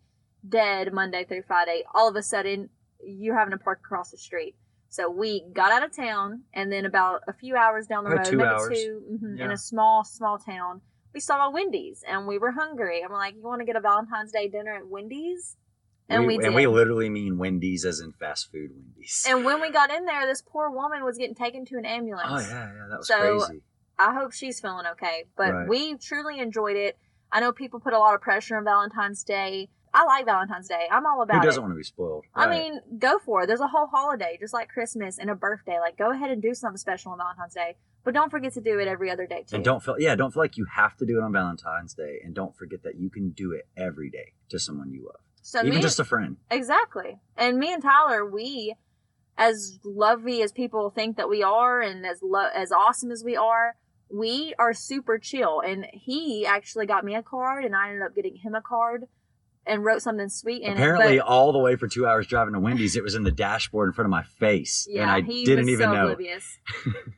dead 0.47 0.91
Monday 0.93 1.23
through 1.23 1.43
Friday, 1.43 1.83
all 1.93 2.09
of 2.09 2.15
a 2.15 2.23
sudden 2.23 2.69
you're 3.05 3.37
having 3.37 3.51
to 3.51 3.57
park 3.57 3.79
across 3.83 4.11
the 4.11 4.17
street. 4.17 4.55
So 4.93 5.09
we 5.09 5.41
got 5.53 5.71
out 5.71 5.81
of 5.83 5.91
town, 5.95 6.43
and 6.53 6.71
then 6.71 6.85
about 6.85 7.21
a 7.27 7.33
few 7.33 7.55
hours 7.55 7.87
down 7.87 8.03
the 8.03 8.11
About 8.11 8.25
road, 8.27 8.29
two 8.29 8.37
maybe 8.37 8.47
hours. 8.47 8.69
two, 8.69 9.01
mhm, 9.23 9.39
in 9.39 9.49
a 9.49 9.57
small 9.57 10.03
small 10.03 10.37
town, 10.37 10.81
we 11.15 11.19
saw 11.19 11.47
a 11.47 11.49
Wendy's, 11.49 12.03
and 12.07 12.27
we 12.27 12.37
were 12.37 12.51
hungry. 12.51 13.01
And 13.01 13.09
we're 13.09 13.17
like, 13.17 13.33
"You 13.33 13.41
want 13.41 13.59
to 13.61 13.65
get 13.65 13.75
a 13.75 13.79
Valentine's 13.79 14.31
Day 14.31 14.47
dinner 14.49 14.75
at 14.75 14.85
Wendy's?" 14.87 15.57
And 16.09 16.27
we, 16.27 16.37
did. 16.37 16.45
and 16.45 16.53
we 16.53 16.67
literally 16.67 17.09
mean 17.09 17.39
Wendy's 17.39 17.85
as 17.85 18.01
in 18.01 18.11
fast 18.11 18.51
food 18.51 18.69
Wendy's. 18.75 19.25
And 19.27 19.43
when 19.43 19.59
we 19.61 19.71
got 19.71 19.89
in 19.91 20.05
there, 20.05 20.27
this 20.27 20.43
poor 20.43 20.69
woman 20.69 21.03
was 21.03 21.17
getting 21.17 21.33
taken 21.33 21.65
to 21.65 21.77
an 21.79 21.85
ambulance. 21.85 22.29
oh 22.31 22.37
yeah, 22.39 22.71
yeah, 22.71 22.87
that 22.91 22.97
was 22.99 23.07
So, 23.07 23.17
crazy. 23.19 23.63
I 23.97 24.13
hope 24.13 24.31
she's 24.31 24.59
feeling 24.59 24.85
okay. 24.91 25.23
But 25.35 25.53
Right. 25.53 25.67
we 25.67 25.97
truly 25.97 26.37
enjoyed 26.39 26.75
it. 26.75 26.99
I 27.31 27.39
know 27.39 27.51
people 27.51 27.79
put 27.79 27.93
a 27.93 27.97
lot 27.97 28.13
of 28.13 28.21
pressure 28.21 28.57
on 28.57 28.63
Valentine's 28.63 29.23
Day. 29.23 29.69
I 29.93 30.05
like 30.05 30.25
Valentine's 30.25 30.67
Day. 30.67 30.87
I'm 30.91 31.05
all 31.05 31.21
about 31.21 31.35
it. 31.35 31.39
Who 31.41 31.45
doesn't 31.45 31.61
it. 31.61 31.63
want 31.65 31.73
to 31.73 31.77
be 31.77 31.83
spoiled? 31.83 32.25
I 32.33 32.47
Right. 32.47 32.71
mean, 32.71 32.99
go 32.99 33.19
for 33.19 33.43
it. 33.43 33.47
There's 33.47 33.59
a 33.59 33.67
whole 33.67 33.87
holiday, 33.87 34.37
just 34.39 34.53
like 34.53 34.69
Christmas 34.69 35.19
and 35.19 35.29
a 35.29 35.35
birthday. 35.35 35.79
Like, 35.79 35.97
go 35.97 36.11
ahead 36.11 36.31
and 36.31 36.41
do 36.41 36.53
something 36.55 36.77
special 36.77 37.11
on 37.11 37.19
Valentine's 37.19 37.53
Day. 37.53 37.77
But 38.03 38.13
don't 38.13 38.29
forget 38.31 38.53
to 38.53 38.61
do 38.61 38.79
it 38.79 38.87
every 38.87 39.09
other 39.11 39.27
day, 39.27 39.43
too. 39.47 39.55
and 39.55 39.63
don't 39.63 39.81
feel 39.83 39.95
yeah, 39.99 40.15
don't 40.15 40.33
feel 40.33 40.43
like 40.43 40.57
you 40.57 40.65
have 40.65 40.97
to 40.97 41.05
do 41.05 41.19
it 41.19 41.23
on 41.23 41.31
Valentine's 41.31 41.93
Day, 41.93 42.19
and 42.23 42.33
don't 42.33 42.55
forget 42.55 42.83
that 42.83 42.95
you 42.95 43.09
can 43.09 43.29
do 43.29 43.51
it 43.53 43.67
every 43.77 44.09
day 44.09 44.33
to 44.49 44.59
someone 44.59 44.91
you 44.91 45.05
love, 45.05 45.21
so 45.41 45.59
even 45.59 45.75
me, 45.75 45.81
just 45.81 45.99
a 45.99 46.03
friend. 46.03 46.35
Exactly. 46.51 47.19
And 47.37 47.57
me 47.59 47.71
and 47.71 47.81
Tyler, 47.81 48.25
we, 48.25 48.75
as 49.37 49.79
lovey 49.85 50.41
as 50.41 50.51
people 50.51 50.89
think 50.89 51.15
that 51.17 51.29
we 51.29 51.43
are, 51.43 51.79
and 51.81 52.05
as 52.05 52.19
lo- 52.21 52.49
as 52.53 52.71
awesome 52.73 53.09
as 53.09 53.23
we 53.23 53.37
are, 53.37 53.77
we 54.09 54.53
are 54.59 54.73
super 54.73 55.17
chill. 55.17 55.61
And 55.61 55.87
he 55.93 56.45
actually 56.45 56.85
got 56.85 57.05
me 57.05 57.15
a 57.15 57.23
card, 57.23 57.63
and 57.63 57.73
I 57.75 57.87
ended 57.89 58.01
up 58.03 58.13
getting 58.15 58.35
him 58.35 58.53
a 58.53 58.61
card, 58.61 59.05
and 59.65 59.83
wrote 59.83 60.01
something 60.01 60.29
sweet 60.29 60.61
in 60.61 60.73
Apparently, 60.73 61.17
it. 61.17 61.21
All 61.21 61.51
the 61.51 61.59
way 61.59 61.75
for 61.75 61.87
two 61.87 62.05
hours 62.05 62.27
driving 62.27 62.53
to 62.53 62.59
Wendy's, 62.59 62.95
it 62.95 63.03
was 63.03 63.15
in 63.15 63.23
the 63.23 63.31
dashboard 63.31 63.89
in 63.89 63.93
front 63.93 64.07
of 64.07 64.11
my 64.11 64.23
face, 64.23 64.87
yeah, 64.89 65.03
and 65.03 65.11
I 65.11 65.21
he 65.21 65.45
didn't 65.45 65.65
was 65.65 65.73
even 65.73 65.85
so 65.87 65.93
know. 65.93 66.03
oblivious. 66.03 66.59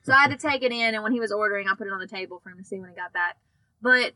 so 0.03 0.13
I 0.13 0.21
had 0.21 0.31
to 0.31 0.37
take 0.37 0.63
it 0.63 0.71
in, 0.71 0.93
and 0.93 1.03
when 1.03 1.11
he 1.11 1.19
was 1.19 1.31
ordering, 1.31 1.67
I 1.67 1.75
put 1.75 1.87
it 1.87 1.93
on 1.93 1.99
the 1.99 2.07
table 2.07 2.39
for 2.43 2.49
him 2.49 2.57
to 2.57 2.63
see 2.63 2.79
when 2.79 2.89
he 2.89 2.95
got 2.95 3.13
back. 3.13 3.37
But 3.81 4.13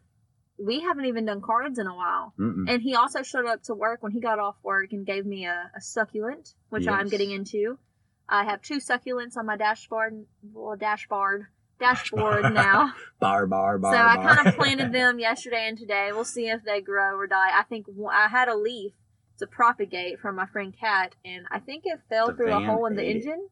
we 0.57 0.81
haven't 0.81 1.05
even 1.05 1.25
done 1.25 1.41
cards 1.41 1.79
in 1.79 1.87
a 1.87 1.95
while. 1.95 2.33
Mm-mm. 2.37 2.69
And 2.69 2.81
he 2.81 2.95
also 2.95 3.23
showed 3.23 3.45
up 3.45 3.63
to 3.63 3.73
work 3.73 4.03
when 4.03 4.11
he 4.11 4.19
got 4.19 4.39
off 4.39 4.57
work 4.61 4.91
and 4.91 5.05
gave 5.05 5.25
me 5.25 5.45
a, 5.45 5.71
a 5.75 5.81
succulent, 5.81 6.53
which 6.69 6.87
I'm 6.87 7.07
getting 7.07 7.31
into. 7.31 7.79
I 8.27 8.43
have 8.43 8.61
two 8.61 8.77
succulents 8.77 9.37
on 9.37 9.45
my 9.45 9.57
dashboard, 9.57 10.25
well, 10.53 10.75
dashboard, 10.75 11.47
dashboard 11.79 12.43
now. 12.53 12.93
Bar, 13.19 13.47
bar, 13.47 13.77
bar. 13.77 13.93
so 13.93 13.99
I 13.99 14.15
bar. 14.17 14.35
kind 14.35 14.47
of 14.47 14.55
planted 14.55 14.91
them 14.93 15.19
yesterday 15.19 15.67
and 15.67 15.77
today. 15.77 16.09
We'll 16.11 16.25
see 16.25 16.47
if 16.49 16.63
they 16.63 16.81
grow 16.81 17.15
or 17.17 17.27
die. 17.27 17.57
I 17.57 17.63
think 17.63 17.87
I 18.11 18.27
had 18.27 18.47
a 18.47 18.55
leaf 18.55 18.93
to 19.39 19.47
propagate 19.47 20.19
from 20.19 20.35
my 20.35 20.45
friend 20.45 20.73
Kat, 20.77 21.15
and 21.23 21.45
I 21.51 21.59
think 21.59 21.83
it 21.85 21.99
fell 22.09 22.27
The 22.27 22.33
through 22.35 22.51
a 22.53 22.59
hole 22.65 22.85
in 22.85 22.95
the 22.95 23.05
engine. 23.05 23.47
it. 23.47 23.51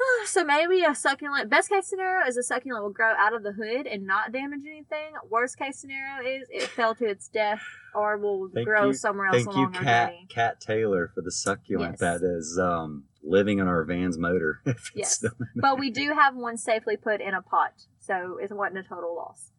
So 0.26 0.44
maybe 0.44 0.82
a 0.84 0.94
succulent. 0.94 1.48
Best 1.50 1.68
case 1.70 1.86
scenario 1.88 2.26
is 2.26 2.36
a 2.36 2.42
succulent 2.42 2.84
will 2.84 2.92
grow 2.92 3.12
out 3.18 3.34
of 3.34 3.42
the 3.42 3.52
hood 3.52 3.86
and 3.86 4.06
not 4.06 4.32
damage 4.32 4.60
anything. 4.66 5.12
Worst 5.28 5.58
case 5.58 5.78
scenario 5.80 6.22
is 6.42 6.46
it 6.50 6.64
fell 6.68 6.94
to 6.96 7.06
its 7.06 7.28
death 7.28 7.62
or 7.94 8.16
will 8.18 8.48
Thank 8.52 8.66
grow 8.66 8.86
you- 8.88 8.92
somewhere 8.94 9.26
else 9.28 9.36
Thank 9.44 9.56
you, 9.56 9.62
along 9.62 9.76
our 9.76 9.82
Cat. 9.82 10.12
Cat 10.28 10.60
Taylor, 10.60 11.10
for 11.14 11.20
the 11.22 11.32
succulent 11.32 11.92
Yes. 11.94 12.00
that 12.00 12.20
is 12.22 12.58
um, 12.62 13.04
living 13.22 13.58
in 13.58 13.66
our 13.66 13.84
van's 13.84 14.18
motor. 14.18 14.60
Yes. 14.94 15.16
still 15.16 15.32
in 15.40 15.46
the- 15.54 15.62
But 15.62 15.78
we 15.78 15.90
do 15.90 16.12
have 16.14 16.36
one 16.36 16.56
safely 16.56 16.96
put 16.96 17.20
in 17.20 17.34
a 17.34 17.42
pot, 17.42 17.72
so 17.98 18.38
it 18.42 18.50
wasn't 18.52 18.78
a 18.78 18.82
total 18.82 19.16
loss. 19.16 19.50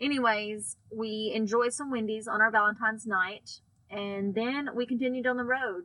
Anyways, 0.00 0.76
we 0.94 1.32
enjoyed 1.34 1.72
some 1.72 1.90
Wendy's 1.90 2.26
on 2.28 2.40
our 2.40 2.50
Valentine's 2.50 3.06
night, 3.06 3.60
and 3.90 4.34
then 4.34 4.70
we 4.74 4.84
continued 4.86 5.26
on 5.26 5.36
the 5.36 5.44
road. 5.44 5.84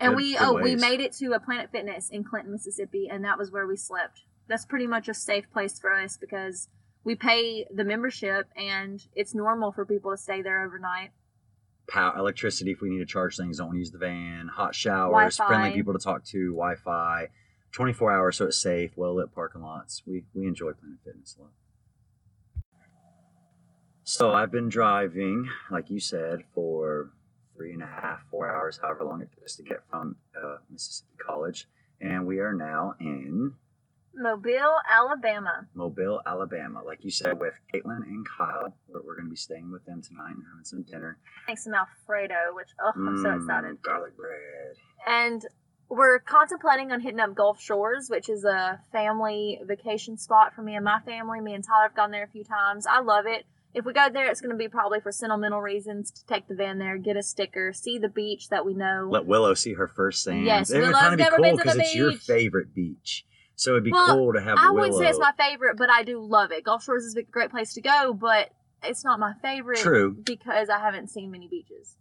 And 0.00 0.10
Good- 0.10 0.16
we 0.16 0.32
good 0.34 0.42
oh 0.42 0.54
we 0.60 0.76
made 0.76 1.00
it 1.00 1.12
to 1.14 1.32
a 1.32 1.40
Planet 1.40 1.70
Fitness 1.70 2.10
in 2.10 2.24
Clinton, 2.24 2.52
Mississippi, 2.52 3.08
and 3.10 3.24
that 3.24 3.38
was 3.38 3.50
where 3.50 3.66
we 3.66 3.76
slept. 3.76 4.22
That's 4.48 4.64
pretty 4.64 4.86
much 4.86 5.08
a 5.08 5.14
safe 5.14 5.50
place 5.52 5.78
for 5.78 5.92
us 5.92 6.16
because 6.16 6.68
we 7.04 7.14
pay 7.14 7.66
the 7.72 7.84
membership, 7.84 8.48
and 8.56 9.00
it's 9.14 9.34
normal 9.34 9.72
for 9.72 9.84
people 9.84 10.10
to 10.10 10.16
stay 10.16 10.42
there 10.42 10.64
overnight. 10.64 11.10
power, 11.86 12.16
electricity 12.18 12.70
if 12.72 12.80
we 12.80 12.88
need 12.88 12.98
to 12.98 13.04
charge 13.06 13.36
things. 13.36 13.58
Don't 13.58 13.76
use 13.76 13.90
the 13.90 13.98
van. 13.98 14.48
Hot 14.48 14.74
showers, 14.74 15.36
Wi-Fi. 15.36 15.46
friendly 15.46 15.70
people 15.72 15.92
to 15.92 15.98
talk 15.98 16.24
to, 16.26 16.50
Wi-Fi, 16.52 17.28
24 17.72 18.10
hours 18.12 18.36
so 18.36 18.46
it's 18.46 18.56
safe, 18.58 18.92
well 18.96 19.14
lit 19.16 19.34
parking 19.34 19.60
lots. 19.62 20.02
We 20.06 20.24
we 20.34 20.46
enjoy 20.46 20.72
Planet 20.72 20.98
Fitness 21.04 21.36
a 21.38 21.42
lot. 21.42 21.50
So 24.02 24.32
I've 24.32 24.50
been 24.50 24.68
driving, 24.68 25.48
like 25.70 25.88
you 25.90 25.98
said, 26.00 26.44
for 26.54 27.10
three 27.56 27.72
and 27.72 27.82
a 27.82 27.86
half, 27.86 28.20
four 28.30 28.50
hours, 28.54 28.78
however 28.82 29.04
long 29.04 29.22
it 29.22 29.28
takes 29.38 29.56
to 29.56 29.62
get 29.62 29.78
from 29.90 30.16
uh, 30.36 30.56
Mississippi 30.70 31.12
College, 31.24 31.66
and 32.00 32.26
we 32.26 32.38
are 32.40 32.52
now 32.52 32.94
in 33.00 33.54
Mobile, 34.16 34.76
Alabama. 34.88 35.66
Mobile, 35.74 36.20
Alabama. 36.24 36.82
Like 36.84 37.04
you 37.04 37.10
said, 37.10 37.40
with 37.40 37.54
Caitlin 37.72 38.02
and 38.06 38.24
Kyle, 38.28 38.76
we're, 38.88 39.02
we're 39.02 39.14
going 39.16 39.26
to 39.26 39.30
be 39.30 39.36
staying 39.36 39.72
with 39.72 39.84
them 39.86 40.02
tonight 40.02 40.30
and 40.34 40.42
having 40.50 40.64
some 40.64 40.82
dinner. 40.82 41.18
Thanks 41.46 41.64
some 41.64 41.74
Alfredo, 41.74 42.54
which 42.54 42.68
oh 42.80 42.92
I'm 42.94 43.16
so 43.18 43.28
Mm, 43.30 43.36
excited. 43.40 43.82
Garlic 43.82 44.16
bread. 44.16 44.76
and 45.06 45.44
we're 45.90 46.18
contemplating 46.18 46.92
on 46.92 47.00
hitting 47.00 47.20
up 47.20 47.34
Gulf 47.34 47.60
Shores, 47.60 48.08
which 48.08 48.28
is 48.28 48.44
a 48.44 48.80
family 48.90 49.60
vacation 49.64 50.16
spot 50.16 50.54
for 50.54 50.62
me 50.62 50.74
and 50.76 50.84
my 50.84 50.98
family. 51.00 51.40
Me 51.40 51.52
and 51.54 51.62
Tyler 51.64 51.84
have 51.88 51.94
gone 51.96 52.10
there 52.10 52.24
a 52.24 52.28
few 52.28 52.42
times. 52.44 52.86
I 52.86 53.00
love 53.00 53.26
it. 53.26 53.44
If 53.74 53.84
we 53.84 53.92
go 53.92 54.08
there, 54.12 54.30
it's 54.30 54.40
going 54.40 54.52
to 54.52 54.56
be 54.56 54.68
probably 54.68 55.00
for 55.00 55.10
sentimental 55.10 55.60
reasons 55.60 56.10
to 56.12 56.24
take 56.26 56.46
the 56.46 56.54
van 56.54 56.78
there, 56.78 56.96
get 56.96 57.16
a 57.16 57.22
sticker, 57.22 57.72
see 57.72 57.98
the 57.98 58.08
beach 58.08 58.48
that 58.50 58.64
we 58.64 58.72
know. 58.72 59.08
let 59.10 59.26
Willow 59.26 59.54
see 59.54 59.74
her 59.74 59.88
first 59.88 60.22
sand. 60.22 60.44
Yes, 60.44 60.70
it 60.70 60.78
Willow's 60.80 61.10
be 61.10 61.16
never 61.16 61.36
cool 61.36 61.42
been 61.44 61.58
to 61.58 61.64
the 61.64 61.80
it's 61.80 61.94
your 61.94 62.12
favorite 62.12 62.72
beach. 62.74 63.26
So 63.56 63.72
it'd 63.72 63.84
be 63.84 63.92
Well, 63.92 64.16
cool 64.16 64.32
to 64.32 64.40
have 64.40 64.56
one. 64.56 64.58
I 64.58 64.70
Willow. 64.70 64.80
wouldn't 64.80 64.98
say 64.98 65.08
it's 65.08 65.18
my 65.18 65.32
favorite, 65.36 65.76
but 65.76 65.90
I 65.90 66.04
do 66.04 66.20
love 66.24 66.52
it. 66.52 66.64
Gulf 66.64 66.84
Shores 66.84 67.04
is 67.04 67.16
a 67.16 67.22
great 67.22 67.50
place 67.50 67.74
to 67.74 67.80
go, 67.80 68.12
but 68.12 68.50
it's 68.82 69.04
not 69.04 69.18
my 69.18 69.32
favorite 69.42 69.78
True. 69.78 70.16
because 70.24 70.68
I 70.68 70.78
haven't 70.78 71.10
seen 71.10 71.30
many 71.30 71.48
beaches. 71.48 71.96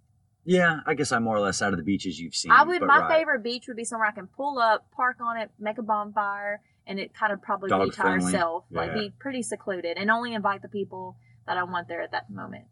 Yeah, 0.46 0.82
I 0.86 0.94
guess 0.94 1.12
I'm 1.12 1.24
more 1.24 1.38
or 1.38 1.40
less 1.40 1.62
out 1.62 1.72
of 1.74 1.78
the 1.78 1.84
beaches 1.84 2.20
you've 2.20 2.36
seen. 2.36 2.52
I 2.52 2.64
would. 2.64 2.82
My 2.82 3.00
right. 3.00 3.18
favorite 3.20 3.44
beach 3.44 3.66
would 3.68 3.78
be 3.78 3.86
somewhere 3.86 4.08
I 4.10 4.12
can 4.12 4.28
pull 4.28 4.60
up, 4.60 4.92
park 4.92 5.18
on 5.22 5.38
it, 5.38 5.52
make 5.58 5.78
a 5.78 5.84
bonfire, 5.84 6.62
and 6.86 7.00
it 7.00 7.14
kind 7.14 7.32
of 7.32 7.42
probably 7.42 7.70
Dog 7.70 7.86
be 7.86 7.90
to 7.92 7.96
friendly. 7.96 8.26
ourselves, 8.26 8.66
like 8.70 8.94
be 8.94 9.12
pretty 9.20 9.42
secluded, 9.42 9.98
and 9.98 10.12
only 10.12 10.34
invite 10.34 10.62
the 10.62 10.68
people 10.68 11.16
that 11.48 11.58
I 11.58 11.64
want 11.64 11.88
there 11.88 12.02
at 12.02 12.12
that 12.12 12.30
moment. 12.30 12.66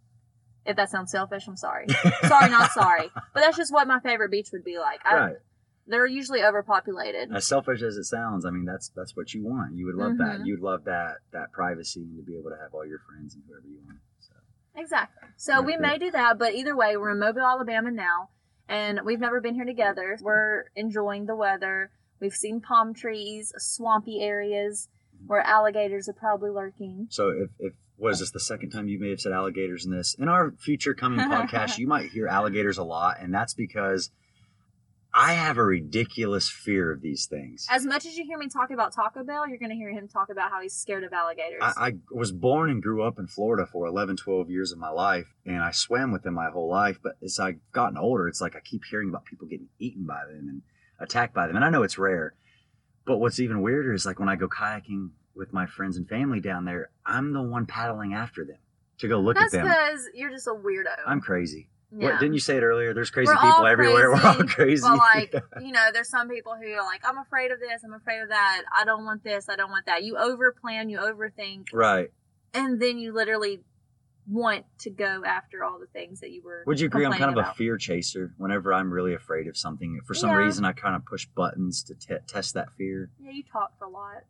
If 0.65 0.75
that 0.77 0.89
sounds 0.89 1.11
selfish, 1.11 1.47
I'm 1.47 1.57
sorry. 1.57 1.87
sorry, 2.27 2.49
not 2.49 2.71
sorry. 2.71 3.09
But 3.33 3.41
that's 3.41 3.57
just 3.57 3.73
what 3.73 3.87
my 3.87 3.99
favorite 3.99 4.29
beach 4.31 4.49
would 4.53 4.63
be 4.63 4.77
like. 4.77 4.99
I, 5.05 5.15
Right. 5.15 5.35
They're 5.87 6.05
usually 6.05 6.43
overpopulated. 6.43 7.31
As 7.35 7.47
selfish 7.47 7.81
as 7.81 7.97
it 7.97 8.03
sounds, 8.05 8.45
I 8.45 8.51
mean 8.51 8.65
that's 8.65 8.89
that's 8.95 9.15
what 9.15 9.33
you 9.33 9.43
want. 9.43 9.75
You 9.75 9.87
would 9.87 9.95
love 9.95 10.17
that. 10.19 10.39
Mhm. 10.39 10.45
You'd 10.45 10.59
love 10.61 10.83
that 10.85 11.15
that 11.33 11.51
privacy 11.51 12.01
and 12.01 12.15
to 12.17 12.23
be 12.23 12.37
able 12.37 12.51
to 12.51 12.55
have 12.57 12.73
all 12.73 12.85
your 12.85 12.99
friends 12.99 13.33
and 13.33 13.43
whoever 13.47 13.67
you 13.67 13.79
want. 13.85 13.97
So 14.19 14.33
Exactly. 14.75 15.27
So 15.37 15.61
we 15.61 15.73
Okay. 15.73 15.81
may 15.81 15.97
do 15.97 16.11
that, 16.11 16.37
but 16.37 16.53
either 16.53 16.75
way, 16.77 16.95
we're 16.95 17.09
in 17.11 17.19
Mobile, 17.19 17.41
Alabama 17.41 17.89
now, 17.91 18.29
and 18.69 19.01
we've 19.03 19.19
never 19.19 19.41
been 19.41 19.55
here 19.55 19.65
together. 19.65 20.17
We're 20.21 20.65
enjoying 20.75 21.25
the 21.25 21.35
weather. 21.35 21.91
We've 22.21 22.31
seen 22.31 22.61
palm 22.61 22.93
trees, 22.93 23.51
swampy 23.57 24.21
areas 24.21 24.87
where 25.25 25.41
alligators 25.41 26.07
are 26.07 26.13
probably 26.13 26.51
lurking. 26.51 27.07
So 27.09 27.29
if, 27.29 27.49
if 27.59 27.73
what 28.01 28.11
is 28.11 28.19
this 28.19 28.31
the 28.31 28.39
second 28.39 28.71
time 28.71 28.87
you 28.87 28.99
may 28.99 29.11
have 29.11 29.21
said 29.21 29.31
alligators 29.31 29.85
in 29.85 29.91
this? 29.91 30.15
In 30.15 30.27
our 30.27 30.53
future 30.57 30.95
coming 30.95 31.19
podcast, 31.19 31.77
you 31.77 31.85
might 31.85 32.09
hear 32.09 32.27
alligators 32.27 32.79
a 32.79 32.83
lot, 32.83 33.17
and 33.21 33.31
that's 33.31 33.53
because 33.53 34.09
I 35.13 35.33
have 35.33 35.59
a 35.59 35.63
ridiculous 35.63 36.49
fear 36.49 36.91
of 36.91 37.01
these 37.03 37.27
things. 37.27 37.67
As 37.69 37.85
much 37.85 38.07
as 38.07 38.17
you 38.17 38.25
hear 38.25 38.39
me 38.39 38.47
talk 38.47 38.71
about 38.71 38.91
Taco 38.91 39.23
Bell, 39.23 39.47
you're 39.47 39.59
going 39.59 39.69
to 39.69 39.75
hear 39.75 39.91
him 39.91 40.07
talk 40.07 40.31
about 40.31 40.49
how 40.49 40.63
he's 40.63 40.73
scared 40.73 41.03
of 41.03 41.13
alligators. 41.13 41.61
I, 41.61 41.73
I 41.77 41.91
was 42.09 42.31
born 42.31 42.71
and 42.71 42.81
grew 42.81 43.03
up 43.03 43.19
in 43.19 43.27
Florida 43.27 43.67
for 43.71 43.85
11, 43.85 44.17
12 44.17 44.49
years 44.49 44.71
of 44.71 44.79
my 44.79 44.89
life, 44.89 45.27
and 45.45 45.61
I 45.61 45.69
swam 45.69 46.11
with 46.11 46.23
them 46.23 46.33
my 46.33 46.49
whole 46.49 46.71
life. 46.71 46.97
But 47.03 47.17
as 47.23 47.39
I've 47.39 47.59
gotten 47.71 47.99
older, 47.99 48.27
it's 48.27 48.41
like 48.41 48.55
I 48.55 48.61
keep 48.61 48.81
hearing 48.89 49.09
about 49.09 49.25
people 49.25 49.47
getting 49.47 49.67
eaten 49.77 50.07
by 50.07 50.25
them 50.25 50.47
and 50.49 50.61
attacked 50.99 51.35
by 51.35 51.45
them. 51.45 51.55
And 51.55 51.63
I 51.63 51.69
know 51.69 51.83
it's 51.83 51.99
rare. 51.99 52.33
But 53.05 53.19
what's 53.19 53.39
even 53.39 53.61
weirder 53.61 53.93
is 53.93 54.07
like 54.07 54.19
when 54.19 54.29
I 54.29 54.37
go 54.37 54.47
kayaking 54.47 55.11
with 55.35 55.53
my 55.53 55.65
friends 55.65 55.97
and 55.97 56.07
family 56.07 56.39
down 56.39 56.65
there, 56.65 56.89
I'm 57.05 57.33
the 57.33 57.41
one 57.41 57.65
paddling 57.65 58.13
after 58.13 58.43
them 58.45 58.57
to 58.99 59.07
go 59.07 59.19
look 59.19 59.35
That's 59.35 59.53
at 59.53 59.59
them. 59.59 59.67
That's 59.67 59.91
because 59.91 60.07
you're 60.13 60.29
just 60.29 60.47
a 60.47 60.51
weirdo. 60.51 60.95
I'm 61.07 61.21
crazy. 61.21 61.69
yeah. 61.91 62.11
What, 62.11 62.19
didn't 62.19 62.33
you 62.33 62.39
say 62.39 62.57
it 62.57 62.63
earlier? 62.63 62.93
There's 62.93 63.09
crazy 63.09 63.31
We're 63.33 63.41
people 63.49 63.65
everywhere. 63.65 64.11
We're 64.13 64.21
all 64.23 64.35
crazy, 64.35 64.47
crazy. 64.53 64.83
But 64.83 64.97
like, 64.97 65.33
you 65.61 65.71
know, 65.71 65.87
there's 65.93 66.09
some 66.09 66.29
people 66.29 66.55
who 66.61 66.67
are 66.73 66.83
like, 66.85 67.01
I'm 67.03 67.17
afraid 67.17 67.51
of 67.51 67.59
this, 67.59 67.83
I'm 67.83 67.93
afraid 67.93 68.21
of 68.21 68.29
that, 68.29 68.63
I 68.75 68.85
don't 68.85 69.05
want 69.05 69.23
this, 69.23 69.49
I 69.49 69.55
don't 69.55 69.71
want 69.71 69.85
that. 69.87 70.03
You 70.03 70.17
over 70.17 70.51
plan, 70.51 70.89
you 70.89 70.99
overthink. 70.99 71.67
right. 71.73 72.11
and 72.53 72.81
then 72.81 72.97
you 72.97 73.13
literally 73.13 73.61
want 74.27 74.65
to 74.79 74.89
go 74.91 75.23
after 75.25 75.63
all 75.63 75.79
the 75.79 75.87
things 75.87 76.19
that 76.19 76.29
you 76.29 76.43
were. 76.43 76.63
Would 76.67 76.79
you 76.79 76.85
agree? 76.85 77.05
I'm 77.05 77.11
kind 77.11 77.23
of 77.23 77.29
complaining 77.29 77.51
a 77.51 77.55
fear 77.55 77.77
chaser. 77.77 78.33
Whenever 78.37 78.71
I'm 78.71 78.91
really 78.93 79.15
afraid 79.15 79.47
of 79.47 79.57
something, 79.57 79.99
for 80.05 80.13
some 80.13 80.29
Yeah. 80.29 80.35
reason, 80.37 80.63
I 80.63 80.73
kind 80.73 80.95
of 80.95 81.03
push 81.05 81.25
buttons 81.25 81.81
to 81.83 81.95
te- 81.95 82.23
test 82.27 82.53
that 82.53 82.71
fear. 82.73 83.09
Yeah, 83.19 83.31
you 83.31 83.43
talked 83.43 83.81
a 83.81 83.87
lot. 83.87 84.23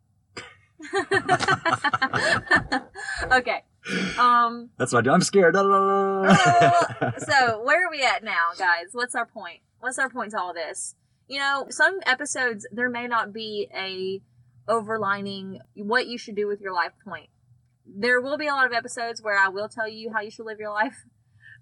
okay. 3.32 3.64
Um. 4.18 4.70
That's 4.78 4.92
what 4.92 5.00
I 5.00 5.02
do. 5.02 5.10
I'm 5.10 5.22
scared. 5.22 5.54
So 7.18 7.62
where 7.64 7.86
are 7.86 7.90
we 7.90 8.02
at 8.04 8.22
now, 8.24 8.50
guys? 8.58 8.86
What's 8.92 9.14
our 9.14 9.26
point? 9.26 9.60
What's 9.80 9.98
our 9.98 10.08
point 10.08 10.32
to 10.32 10.40
all 10.40 10.54
this? 10.54 10.94
You 11.28 11.38
know, 11.40 11.66
some 11.70 11.98
episodes 12.06 12.66
there 12.72 12.88
may 12.90 13.06
not 13.06 13.32
be 13.32 13.68
a 13.74 14.20
overlining 14.70 15.58
what 15.74 16.06
you 16.06 16.18
should 16.18 16.36
do 16.36 16.46
with 16.46 16.60
your 16.60 16.72
life 16.72 16.92
point. 17.04 17.28
There 17.86 18.20
will 18.20 18.38
be 18.38 18.46
a 18.46 18.52
lot 18.52 18.66
of 18.66 18.72
episodes 18.72 19.20
where 19.22 19.38
I 19.38 19.48
will 19.48 19.68
tell 19.68 19.88
you 19.88 20.12
how 20.12 20.20
you 20.20 20.30
should 20.30 20.46
live 20.46 20.58
your 20.60 20.70
life, 20.70 21.04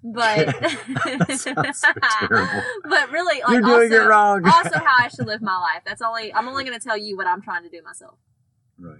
but 0.04 0.46
That 0.46 1.36
sounds 1.38 1.80
so 1.80 1.88
terrible. 2.20 2.62
but 2.84 3.10
really, 3.10 3.40
like 3.42 3.52
You're 3.52 3.62
doing 3.62 3.92
also, 3.92 4.04
it 4.04 4.08
wrong. 4.08 4.46
also 4.46 4.78
how 4.78 4.96
I 5.04 5.08
should 5.08 5.26
live 5.26 5.40
my 5.42 5.56
life. 5.58 5.82
That's 5.86 6.02
only 6.02 6.32
I'm 6.34 6.48
only 6.48 6.64
going 6.64 6.78
to 6.78 6.84
tell 6.84 6.98
you 6.98 7.16
what 7.16 7.26
I'm 7.26 7.40
trying 7.42 7.62
to 7.62 7.70
do 7.70 7.80
myself. 7.82 8.18
right. 8.78 8.98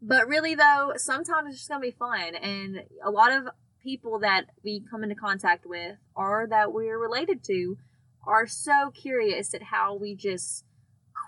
But 0.00 0.28
really, 0.28 0.54
though, 0.54 0.92
sometimes 0.96 1.50
it's 1.50 1.58
just 1.58 1.68
gonna 1.68 1.80
be 1.80 1.90
fun, 1.90 2.34
and 2.34 2.84
a 3.02 3.10
lot 3.10 3.32
of 3.32 3.48
people 3.82 4.18
that 4.20 4.46
we 4.62 4.80
come 4.80 5.02
into 5.02 5.14
contact 5.14 5.66
with 5.66 5.96
or 6.14 6.46
that 6.48 6.72
we're 6.72 6.98
related 6.98 7.42
to 7.44 7.78
are 8.26 8.46
so 8.46 8.90
curious 8.90 9.54
at 9.54 9.62
how 9.62 9.94
we 9.94 10.14
just 10.14 10.64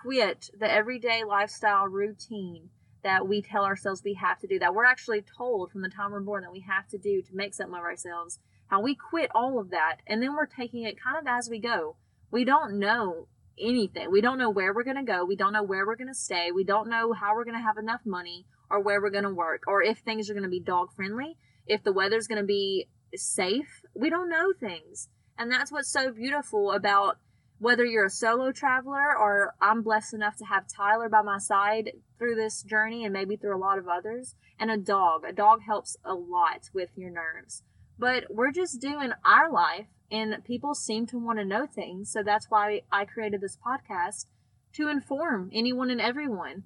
quit 0.03 0.49
the 0.59 0.71
everyday 0.71 1.23
lifestyle 1.23 1.87
routine 1.87 2.69
that 3.03 3.27
we 3.27 3.41
tell 3.41 3.65
ourselves 3.65 4.03
we 4.03 4.13
have 4.13 4.37
to 4.37 4.47
do 4.47 4.59
that 4.59 4.75
we're 4.75 4.85
actually 4.85 5.23
told 5.37 5.71
from 5.71 5.81
the 5.81 5.89
time 5.89 6.11
we're 6.11 6.19
born 6.19 6.43
that 6.43 6.51
we 6.51 6.59
have 6.59 6.87
to 6.87 6.97
do 6.97 7.21
to 7.21 7.35
make 7.35 7.53
something 7.53 7.75
of 7.75 7.81
ourselves 7.81 8.37
how 8.71 8.79
we 8.79 8.95
quit 8.95 9.29
all 9.35 9.59
of 9.59 9.69
that 9.69 9.97
and 10.07 10.23
then 10.23 10.33
we're 10.33 10.45
taking 10.45 10.83
it 10.83 10.99
kind 10.99 11.17
of 11.17 11.27
as 11.27 11.49
we 11.49 11.59
go. 11.59 11.97
We 12.31 12.45
don't 12.45 12.79
know 12.79 13.27
anything. 13.61 14.11
We 14.11 14.21
don't 14.21 14.37
know 14.37 14.49
where 14.49 14.73
we're 14.73 14.83
going 14.83 14.97
to 14.97 15.03
go. 15.03 15.23
We 15.23 15.35
don't 15.35 15.53
know 15.53 15.63
where 15.63 15.85
we're 15.85 15.95
going 15.95 16.07
to 16.07 16.13
stay. 16.13 16.51
We 16.51 16.63
don't 16.63 16.89
know 16.89 17.13
how 17.13 17.35
we're 17.35 17.45
going 17.45 17.57
to 17.57 17.63
have 17.63 17.77
enough 17.77 18.01
money 18.05 18.45
or 18.69 18.81
where 18.81 19.01
we're 19.01 19.09
going 19.09 19.23
to 19.23 19.33
work 19.33 19.63
or 19.67 19.83
if 19.83 19.99
things 19.99 20.29
are 20.29 20.33
going 20.33 20.43
to 20.43 20.49
be 20.49 20.59
dog 20.59 20.91
friendly 20.95 21.37
if 21.67 21.83
the 21.83 21.93
weather's 21.93 22.27
going 22.27 22.41
to 22.41 22.45
be 22.45 22.87
safe. 23.15 23.81
We 23.93 24.09
don't 24.09 24.29
know 24.29 24.53
things. 24.59 25.09
And 25.37 25.51
that's 25.51 25.71
what's 25.71 25.91
so 25.91 26.11
beautiful 26.11 26.71
about 26.71 27.17
whether 27.59 27.85
you're 27.85 28.05
a 28.05 28.09
solo 28.09 28.51
traveler 28.51 29.15
or 29.17 29.53
I'm 29.61 29.83
blessed 29.83 30.13
enough 30.13 30.35
to 30.37 30.45
have 30.45 30.65
Tyler 30.67 31.09
by 31.09 31.21
my 31.21 31.37
side 31.37 31.91
through 32.17 32.35
this 32.35 32.63
journey 32.63 33.05
and 33.05 33.13
maybe 33.13 33.35
through 33.35 33.55
a 33.55 33.59
lot 33.59 33.77
of 33.77 33.87
others, 33.87 34.35
and 34.59 34.69
a 34.69 34.77
dog. 34.77 35.23
A 35.27 35.33
dog 35.33 35.61
helps 35.65 35.97
a 36.03 36.13
lot 36.13 36.69
with 36.73 36.89
your 36.95 37.09
nerves. 37.09 37.63
But 37.97 38.25
we're 38.29 38.51
just 38.51 38.81
doing 38.81 39.11
our 39.25 39.51
life, 39.51 39.87
and 40.11 40.43
people 40.43 40.75
seem 40.75 41.05
to 41.07 41.17
want 41.17 41.39
to 41.39 41.45
know 41.45 41.65
things. 41.65 42.11
So 42.11 42.21
that's 42.21 42.47
why 42.49 42.81
I 42.91 43.05
created 43.05 43.41
this 43.41 43.57
podcast 43.57 44.25
to 44.73 44.89
inform 44.89 45.49
anyone 45.53 45.89
and 45.89 46.01
everyone. 46.01 46.63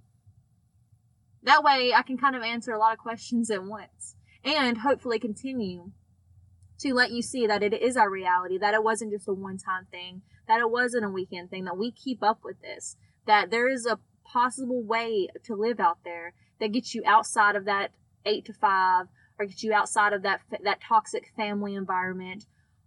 That 1.44 1.64
way 1.64 1.94
I 1.96 2.02
can 2.02 2.18
kind 2.18 2.36
of 2.36 2.42
answer 2.42 2.74
a 2.74 2.80
lot 2.80 2.94
of 2.94 3.00
questions 3.00 3.52
at 3.52 3.64
once 3.64 4.16
and 4.44 4.80
hopefully 4.80 5.20
continue 5.20 5.92
to 6.80 6.94
let 6.94 7.12
you 7.12 7.22
see 7.22 7.48
that 7.48 7.64
it 7.64 7.74
is 7.74 7.96
our 7.96 8.10
reality, 8.10 8.58
that 8.58 8.74
it 8.74 8.84
wasn't 8.84 9.12
just 9.12 9.28
a 9.28 9.34
one 9.34 9.58
time 9.58 9.86
thing, 9.92 10.24
that 10.48 10.60
it 10.60 10.70
wasn't 10.70 11.06
a 11.06 11.10
weekend 11.10 11.50
thing, 11.50 11.66
that 11.66 11.78
we 11.78 11.92
keep 11.92 12.24
up 12.24 12.40
with 12.44 12.60
this, 12.62 12.98
that 13.28 13.52
there 13.52 13.70
is 13.70 13.86
a 13.86 14.00
possible 14.26 14.84
way 14.84 15.30
to 15.44 15.56
live 15.56 15.80
out 15.80 16.00
there 16.04 16.34
that 16.60 16.72
gets 16.72 16.96
you 16.96 17.04
outside 17.06 17.56
of 17.56 17.66
that 17.66 17.92
eight 18.26 18.46
to 18.46 18.54
five 18.54 19.06
or 19.38 19.46
gets 19.46 19.64
you 19.64 19.74
outside 19.74 20.14
of 20.14 20.24
that 20.24 20.42
that 20.64 20.82
toxic 20.82 21.32
family 21.36 21.76
environment 21.76 22.46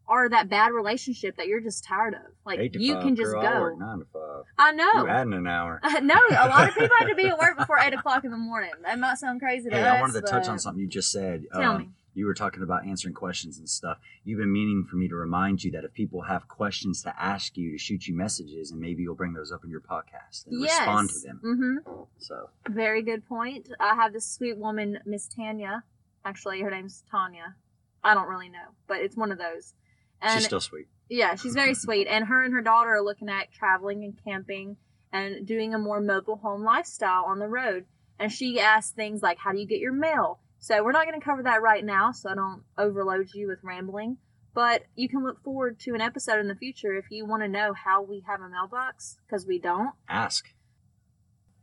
or 0.09 0.29
that 0.31 0.49
bad 0.49 0.73
relationship 0.73 1.37
that 1.37 1.47
you're 1.49 1.61
just 1.61 1.85
tired 1.85 2.15
of. 2.15 2.21
Like 2.47 2.75
you 2.75 2.95
five, 2.95 3.03
can 3.03 3.15
just 3.17 3.31
girl, 3.33 3.41
I 3.47 3.53
go. 3.53 3.61
work 3.61 3.79
nine 3.79 3.99
to 3.99 4.07
five. 4.13 4.45
I 4.59 4.73
know. 4.73 4.91
You 4.95 5.09
adding 5.09 5.35
an 5.35 5.47
hour. 5.47 5.81
no, 6.03 6.15
a 6.31 6.49
lot 6.49 6.69
of 6.69 6.75
people 6.75 6.97
have 6.99 7.09
to 7.09 7.15
be 7.15 7.27
at 7.27 7.39
work 7.39 7.57
before 7.59 7.79
eight 7.79 7.93
o'clock 7.95 8.25
in 8.25 8.31
the 8.31 8.37
morning. 8.39 8.71
That 8.85 8.99
might 8.99 9.19
sound 9.19 9.41
crazy 9.41 9.69
to 9.71 9.77
Hey, 9.77 9.83
us. 9.83 9.97
I 9.99 10.01
wanted 10.01 10.15
to 10.15 10.23
touch 10.23 10.49
on 10.49 10.59
something 10.59 10.81
you 10.81 10.89
just 10.89 11.11
said. 11.13 11.45
Tell 11.53 11.73
Um, 11.73 11.79
me. 11.79 11.89
You 12.15 12.27
were 12.27 12.35
talking 12.35 12.65
about 12.65 12.85
answering 12.85 13.15
questions 13.15 13.59
and 13.59 13.69
stuff. 13.69 13.99
You've 14.25 14.41
been 14.41 14.51
meaning 14.53 14.85
for 14.91 14.97
me 14.97 15.07
to 15.07 15.15
remind 15.15 15.63
you 15.63 15.71
that 15.73 15.85
if 15.85 15.93
people 15.93 16.23
have 16.23 16.49
questions 16.49 17.03
to 17.03 17.15
ask 17.23 17.57
you, 17.57 17.71
to 17.73 17.79
shoot 17.79 18.09
you 18.09 18.17
messages, 18.17 18.73
and 18.73 18.81
maybe 18.81 19.05
you'll 19.05 19.15
bring 19.15 19.35
those 19.35 19.53
up 19.53 19.63
in 19.63 19.71
your 19.71 19.83
podcast 19.83 20.47
and 20.47 20.61
Yes. 20.61 20.79
respond 20.81 21.11
to 21.11 21.19
them. 21.21 21.41
Mm-hmm. 21.45 22.03
So 22.17 22.51
Very 22.69 23.03
good 23.03 23.25
point. 23.29 23.69
I 23.79 23.95
have 23.95 24.13
this 24.13 24.27
sweet 24.29 24.57
woman, 24.59 24.99
Miss 25.07 25.29
Tanya. 25.29 25.85
Actually, 26.25 26.61
her 26.63 26.71
name's 26.71 27.05
Tanya. 27.09 27.55
I 28.03 28.15
don't 28.15 28.27
really 28.29 28.49
know, 28.49 28.67
but 28.89 28.97
it's 28.99 29.17
one 29.17 29.31
of 29.31 29.39
those. 29.39 29.75
And 30.21 30.39
she's 30.39 30.47
still 30.47 30.61
sweet. 30.61 30.87
yeah, 31.09 31.35
she's 31.35 31.55
very 31.55 31.75
sweet. 31.87 32.07
And 32.09 32.27
her 32.27 32.45
and 32.45 32.53
her 32.53 32.63
daughter 32.63 32.91
are 32.91 33.03
looking 33.03 33.29
at 33.29 33.53
traveling 33.53 34.05
and 34.05 34.19
camping 34.25 34.77
and 35.13 35.47
doing 35.47 35.75
a 35.75 35.79
more 35.79 36.01
mobile 36.01 36.37
home 36.37 36.65
lifestyle 36.65 37.25
on 37.25 37.39
the 37.39 37.49
road. 37.49 37.87
And 38.19 38.33
she 38.33 38.59
asks 38.61 38.93
things 38.93 39.23
like, 39.23 39.39
How 39.39 39.53
do 39.53 39.59
you 39.59 39.67
get 39.67 39.81
your 39.81 39.93
mail? 39.93 40.41
So 40.59 40.83
we're 40.83 40.93
not 40.93 41.07
going 41.07 41.19
to 41.19 41.25
cover 41.25 41.43
that 41.45 41.63
right 41.63 41.85
now, 41.85 42.11
so 42.11 42.31
I 42.31 42.35
don't 42.35 42.63
overload 42.77 43.29
you 43.33 43.47
with 43.47 43.61
rambling. 43.63 44.19
But 44.55 44.83
you 44.97 45.09
can 45.09 45.23
look 45.25 45.41
forward 45.45 45.79
to 45.81 45.95
an 45.95 46.01
episode 46.01 46.41
in 46.41 46.49
the 46.49 46.57
future 46.57 46.97
if 46.97 47.11
you 47.11 47.25
want 47.25 47.43
to 47.43 47.49
know 47.49 47.73
how 47.75 48.03
we 48.03 48.25
have 48.27 48.41
a 48.41 48.49
mailbox, 48.49 49.19
because 49.25 49.47
we 49.47 49.61
don't. 49.61 49.91
Ask. 50.09 50.47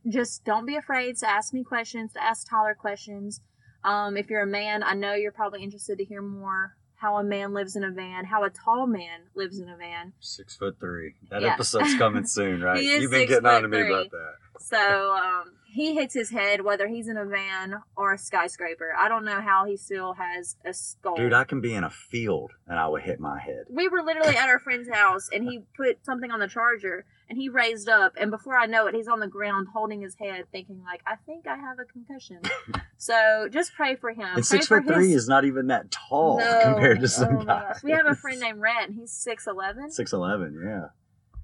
Just 0.08 0.46
don't 0.46 0.66
be 0.66 0.78
afraid 0.78 1.18
to 1.18 1.30
ask 1.30 1.54
me 1.54 1.64
questions, 1.64 2.14
to 2.14 2.24
ask 2.24 2.50
Tyler 2.50 2.74
questions. 2.74 3.42
Um, 3.84 4.16
if 4.16 4.30
you're 4.30 4.44
a 4.44 4.48
man, 4.48 4.82
I 4.82 4.94
know 4.94 5.14
you're 5.14 5.34
probably 5.34 5.62
interested 5.62 5.98
to 5.98 6.06
hear 6.06 6.22
more 6.22 6.78
how 6.98 7.18
a 7.18 7.24
man 7.24 7.54
lives 7.54 7.76
in 7.76 7.84
a 7.84 7.92
van, 7.92 8.26
how 8.26 8.44
a 8.44 8.50
tall 8.50 8.88
man 8.88 9.22
lives 9.36 9.60
in 9.60 9.70
a 9.70 9.76
van. 9.78 10.14
Six 10.20 10.56
foot 10.56 10.80
three. 10.80 11.16
That 11.30 11.42
Yeah. 11.42 11.54
episode's 11.54 11.96
coming 11.96 12.26
soon, 12.28 12.62
right? 12.62 12.82
You've 12.82 13.12
been 13.12 13.28
getting 13.28 13.46
on 13.46 13.62
to 13.64 13.68
me 13.68 13.78
three. 13.80 13.90
about 13.94 14.12
that. 14.12 14.34
So 14.62 15.14
um, 15.14 15.52
he 15.68 15.94
hits 15.96 16.14
his 16.14 16.32
head 16.32 16.62
whether 16.62 16.88
he's 16.88 17.08
in 17.10 17.18
a 17.18 17.26
van 17.26 17.76
or 17.98 18.14
a 18.14 18.18
skyscraper. 18.18 18.94
I 18.98 19.10
don't 19.10 19.26
know 19.26 19.42
how 19.42 19.66
he 19.66 19.76
still 19.78 20.14
has 20.14 20.56
a 20.66 20.74
skull. 20.74 21.16
Dude, 21.18 21.34
I 21.34 21.44
can 21.44 21.60
be 21.62 21.74
in 21.76 21.84
a 21.84 21.90
field 21.90 22.52
and 22.66 22.80
I 22.80 22.88
would 22.88 23.02
hit 23.04 23.20
my 23.20 23.40
head. 23.40 23.66
we 23.70 23.88
were 23.90 24.02
literally 24.02 24.38
at 24.38 24.48
our 24.50 24.60
friend's 24.60 24.90
house 24.90 25.30
and 25.32 25.44
he 25.44 25.64
put 25.76 26.04
something 26.06 26.32
on 26.32 26.40
the 26.40 26.48
charger 26.48 27.06
and 27.30 27.38
he 27.38 27.50
raised 27.50 27.90
up 27.90 28.14
and 28.20 28.30
before 28.32 28.56
I 28.56 28.66
know 28.68 28.86
it 28.88 28.94
he's 28.96 29.08
on 29.08 29.20
the 29.20 29.28
ground 29.28 29.68
holding 29.74 30.02
his 30.02 30.16
head 30.16 30.46
thinking 30.52 30.82
like 30.84 31.02
I 31.08 31.16
think 31.26 31.48
I 31.48 31.56
have 31.58 31.80
a 31.80 31.86
concussion. 31.86 32.42
so 32.98 33.48
just 33.52 33.74
pray 33.74 33.96
for 33.96 34.12
him. 34.12 34.22
And 34.22 34.34
Pray 34.36 34.42
six 34.44 34.68
foot 34.68 34.86
three 34.86 35.12
his- 35.12 35.24
is 35.24 35.28
not 35.30 35.44
even 35.46 35.68
that 35.68 35.90
tall 35.92 36.40
No. 36.40 36.62
compared 36.64 37.00
to 37.02 37.08
some 37.08 37.38
Oh 37.38 37.44
guys. 37.44 37.82
We 37.84 37.92
have 37.92 38.06
a 38.06 38.16
friend 38.16 38.40
named 38.42 38.60
Rhett 38.60 38.90
and 38.90 38.96
he's 39.00 39.12
six 39.12 39.48
eleven. 39.48 39.90
Six 39.92 40.14
eleven, 40.14 40.62
yeah. 40.64 40.88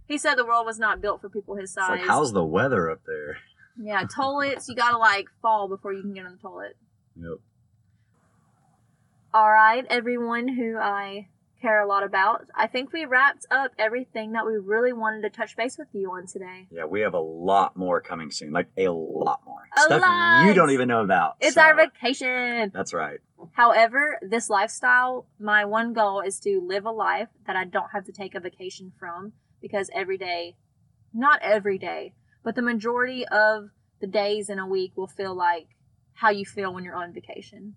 He 0.07 0.17
said 0.17 0.35
the 0.35 0.45
world 0.45 0.65
was 0.65 0.77
not 0.77 1.01
built 1.01 1.21
for 1.21 1.29
people 1.29 1.55
his 1.55 1.69
It's 1.69 1.73
size. 1.73 1.89
like 1.99 2.07
how's 2.07 2.31
the 2.33 2.43
weather 2.45 2.89
up 2.91 3.01
there? 3.07 3.37
yeah, 3.81 4.03
toilets, 4.15 4.67
you 4.69 4.75
gotta 4.75 4.97
like 4.97 5.27
fall 5.41 5.67
before 5.67 5.93
you 5.93 6.01
can 6.01 6.13
get 6.13 6.25
on 6.25 6.33
the 6.33 6.37
toilet. 6.37 6.75
Yep. 7.15 7.39
All 9.33 9.49
right, 9.49 9.85
everyone 9.89 10.47
who 10.49 10.77
I 10.77 11.29
care 11.61 11.81
a 11.81 11.87
lot 11.87 12.03
about. 12.03 12.45
I 12.55 12.67
think 12.67 12.91
we 12.91 13.05
wrapped 13.05 13.45
up 13.51 13.71
everything 13.77 14.31
that 14.33 14.45
we 14.45 14.53
really 14.57 14.93
wanted 14.93 15.21
to 15.21 15.29
touch 15.29 15.55
base 15.55 15.77
with 15.77 15.87
you 15.93 16.11
on 16.11 16.25
today. 16.27 16.67
Yeah, 16.71 16.85
we 16.85 17.01
have 17.01 17.13
a 17.13 17.19
lot 17.19 17.77
more 17.77 18.01
coming 18.01 18.31
soon. 18.31 18.51
Like 18.51 18.67
a 18.77 18.89
lot 18.89 19.41
more. 19.45 19.67
A 19.77 19.81
Stuff 19.81 20.01
lot. 20.01 20.45
you 20.47 20.53
don't 20.53 20.71
even 20.71 20.87
know 20.87 21.01
about. 21.01 21.35
It's 21.39 21.55
so- 21.55 21.61
our 21.61 21.75
vacation. 21.75 22.71
That's 22.73 22.93
right. 22.93 23.19
However, 23.53 24.19
this 24.21 24.49
lifestyle, 24.49 25.27
my 25.39 25.65
one 25.65 25.93
goal 25.93 26.21
is 26.21 26.39
to 26.41 26.61
live 26.65 26.85
a 26.85 26.91
life 26.91 27.29
that 27.47 27.55
I 27.55 27.65
don't 27.65 27.89
have 27.93 28.05
to 28.05 28.11
take 28.11 28.35
a 28.35 28.39
vacation 28.39 28.91
from 28.99 29.33
because 29.61 29.89
every 29.95 30.17
day, 30.17 30.57
not 31.13 31.39
every 31.41 31.77
day, 31.77 32.13
but 32.43 32.55
the 32.55 32.61
majority 32.61 33.27
of 33.27 33.69
the 33.99 34.07
days 34.07 34.49
in 34.49 34.59
a 34.59 34.67
week 34.67 34.93
will 34.95 35.07
feel 35.07 35.35
like 35.35 35.69
how 36.13 36.29
you 36.29 36.45
feel 36.45 36.73
when 36.73 36.83
you're 36.83 36.95
on 36.95 37.13
vacation. 37.13 37.75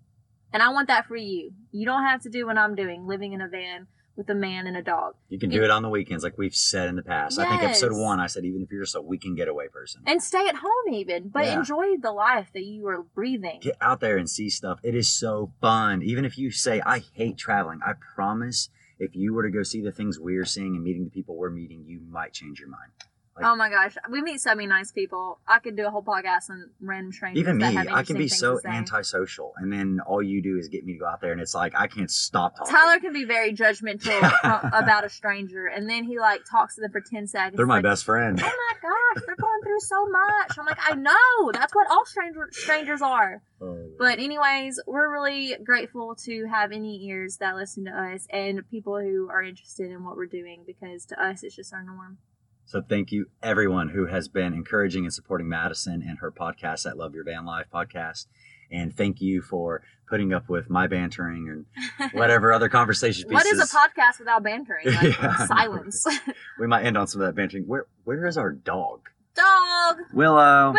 And 0.55 0.63
I 0.63 0.69
want 0.69 0.87
that 0.87 1.05
for 1.05 1.17
you. 1.17 1.51
You 1.73 1.85
don't 1.85 2.03
have 2.03 2.21
to 2.21 2.29
do 2.29 2.45
what 2.45 2.57
I'm 2.57 2.75
doing, 2.75 3.05
living 3.05 3.33
in 3.33 3.41
a 3.41 3.47
van 3.49 3.87
with 4.15 4.29
a 4.29 4.33
man 4.33 4.67
and 4.67 4.77
a 4.77 4.81
dog. 4.81 5.15
You 5.27 5.37
can 5.37 5.49
do 5.49 5.61
it 5.65 5.69
on 5.69 5.83
the 5.83 5.89
weekends, 5.89 6.23
like 6.23 6.37
we've 6.37 6.55
said 6.55 6.87
in 6.87 6.95
the 6.95 7.03
past. 7.03 7.37
Yes. 7.37 7.45
I 7.45 7.49
think 7.49 7.63
episode 7.63 7.91
one, 7.91 8.21
I 8.21 8.27
said 8.27 8.45
even 8.45 8.61
if 8.61 8.71
you're 8.71 8.83
just 8.83 8.95
a 8.95 9.01
weekend 9.01 9.35
getaway 9.35 9.67
person, 9.67 10.03
And 10.05 10.23
stay 10.23 10.47
at 10.47 10.55
home 10.55 10.93
even, 10.93 11.27
but 11.27 11.43
Yeah. 11.43 11.59
enjoy 11.59 11.97
the 11.97 12.13
life 12.13 12.51
that 12.53 12.63
you 12.63 12.87
are 12.87 13.03
breathing. 13.03 13.59
get 13.59 13.75
out 13.81 13.99
there 13.99 14.15
and 14.15 14.29
see 14.29 14.49
stuff. 14.49 14.79
It 14.81 14.95
is 14.95 15.09
so 15.11 15.51
fun. 15.59 16.01
Even 16.01 16.23
if 16.23 16.37
you 16.37 16.51
say 16.51 16.79
I 16.85 16.99
hate 16.99 17.37
traveling, 17.37 17.81
I 17.85 17.91
promise, 18.15 18.69
if 18.97 19.13
you 19.13 19.33
were 19.33 19.43
to 19.43 19.51
go 19.51 19.61
see 19.61 19.81
the 19.81 19.91
things 19.91 20.17
we're 20.17 20.45
seeing 20.45 20.75
and 20.75 20.85
meeting 20.85 21.03
the 21.03 21.09
people 21.11 21.35
we're 21.35 21.49
meeting, 21.49 21.83
you 21.85 21.99
might 22.09 22.31
change 22.31 22.61
your 22.61 22.69
mind. 22.69 22.93
Like- 23.35 23.45
oh 23.45 23.55
my 23.55 23.69
gosh, 23.69 23.97
we 24.09 24.21
meet 24.21 24.39
so 24.39 24.55
many 24.55 24.67
nice 24.67 24.91
people. 24.91 25.39
I 25.45 25.59
could 25.59 25.75
do 25.75 25.85
a 25.85 25.91
whole 25.91 26.03
podcast 26.03 26.49
on 26.49 26.69
random 26.79 27.11
strangers. 27.11 27.41
Even 27.41 27.57
that 27.59 27.85
me, 27.85 27.91
I 27.91 28.03
can 28.03 28.17
be 28.17 28.29
so 28.29 28.51
things 28.51 28.61
to 28.63 28.69
say. 28.69 28.77
antisocial, 28.77 29.53
and 29.57 29.73
then 29.73 29.99
all 30.05 30.21
you 30.23 30.41
do 30.41 30.57
is 30.57 30.69
get 30.69 30.85
me 30.85 30.93
to 30.93 30.99
go 30.99 31.05
out 31.05 31.19
there, 31.19 31.33
and 31.33 31.41
it's 31.41 31.53
like 31.53 31.73
I 31.75 31.87
can't 31.87 32.09
stop 32.09 32.55
talking. 32.55 32.73
Tyler 32.73 32.99
can 32.99 33.11
be 33.11 33.25
very 33.25 33.53
judgmental 33.53 34.33
about 34.73 35.03
a 35.03 35.09
stranger, 35.09 35.65
and 35.65 35.89
then 35.89 36.05
he 36.05 36.17
like 36.17 36.41
talks 36.49 36.75
to 36.75 36.81
them 36.81 36.91
for 36.91 37.01
ten 37.01 37.27
seconds. 37.27 37.57
They're 37.57 37.65
my 37.65 37.75
like, 37.75 37.83
best 37.83 38.05
friend. 38.05 38.39
Oh 38.41 38.45
my 38.45 38.73
gosh, 38.81 39.23
they're 39.25 39.35
going 39.35 39.61
through 39.63 39.79
so 39.81 40.07
much. 40.07 40.57
I'm 40.57 40.65
like, 40.65 40.79
I 40.89 40.95
know. 40.95 41.51
That's 41.51 41.75
what 41.75 41.87
all 41.91 42.05
stranger 42.05 42.47
strangers 42.51 43.01
are. 43.01 43.41
Oh. 43.61 43.77
But 43.99 44.19
anyways, 44.19 44.79
we're 44.87 45.11
really 45.11 45.55
grateful 45.61 46.15
to 46.23 46.45
have 46.45 46.71
any 46.71 47.05
ears 47.07 47.37
that 47.37 47.55
listen 47.55 47.83
to 47.85 47.91
us 47.91 48.27
and 48.29 48.61
people 48.69 48.99
who 48.99 49.29
are 49.29 49.43
interested 49.43 49.91
in 49.91 50.05
what 50.05 50.15
we're 50.15 50.25
doing 50.25 50.63
because 50.65 51.05
to 51.07 51.21
us 51.21 51.43
it's 51.43 51.55
just 51.55 51.73
our 51.73 51.83
norm. 51.83 52.17
So 52.65 52.81
thank 52.81 53.11
you 53.11 53.27
everyone 53.43 53.89
who 53.89 54.07
has 54.07 54.27
been 54.27 54.53
encouraging 54.53 55.05
and 55.05 55.13
supporting 55.13 55.47
Madison 55.47 56.01
and 56.07 56.17
her 56.19 56.31
podcast 56.31 56.85
at 56.89 56.97
Love 56.97 57.13
Your 57.13 57.23
Van 57.23 57.45
Life 57.45 57.67
podcast. 57.73 58.25
And 58.71 58.95
thank 58.95 59.21
you 59.21 59.41
for 59.41 59.83
putting 60.09 60.33
up 60.33 60.49
with 60.49 60.69
my 60.69 60.87
bantering 60.87 61.65
and 61.99 62.11
whatever 62.13 62.51
other 62.51 62.67
conversation 62.69 63.29
pieces. 63.29 63.33
what 63.33 63.45
is 63.45 63.59
a 63.73 63.75
podcast 63.77 64.19
without 64.19 64.43
bantering? 64.43 64.87
Like 64.87 65.17
Yeah. 65.21 65.45
silence. 65.45 66.05
we 66.59 66.67
might 66.67 66.83
end 66.85 66.97
on 66.97 67.07
some 67.07 67.21
of 67.21 67.27
that 67.27 67.35
bantering. 67.35 67.65
Where 67.67 67.85
where 68.03 68.25
is 68.25 68.37
our 68.37 68.51
dog? 68.51 69.09
Dog. 69.35 69.97
Willow. 70.13 70.71
Willow. 70.71 70.73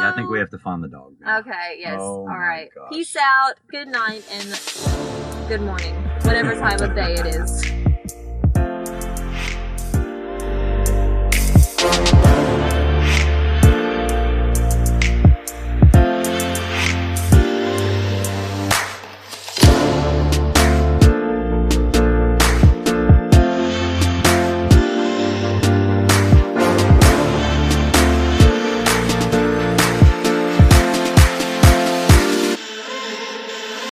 Yeah, 0.00 0.10
I 0.10 0.12
think 0.16 0.30
we 0.30 0.38
have 0.38 0.50
to 0.50 0.58
find 0.58 0.82
the 0.82 0.88
dog. 0.88 1.14
Now. 1.20 1.38
Okay, 1.40 1.76
yes. 1.78 1.98
Oh 2.00 2.20
All 2.20 2.26
right. 2.26 2.68
gosh. 2.74 2.90
Peace 2.90 3.14
out. 3.16 3.54
Good 3.68 3.88
night 3.88 4.24
and 4.32 5.48
good 5.48 5.60
morning. 5.60 5.94
Whatever 6.22 6.54
time 6.54 6.80
of 6.80 6.94
day 6.96 7.14
it 7.14 7.26
is. 7.26 7.71
Bye. 11.82 12.31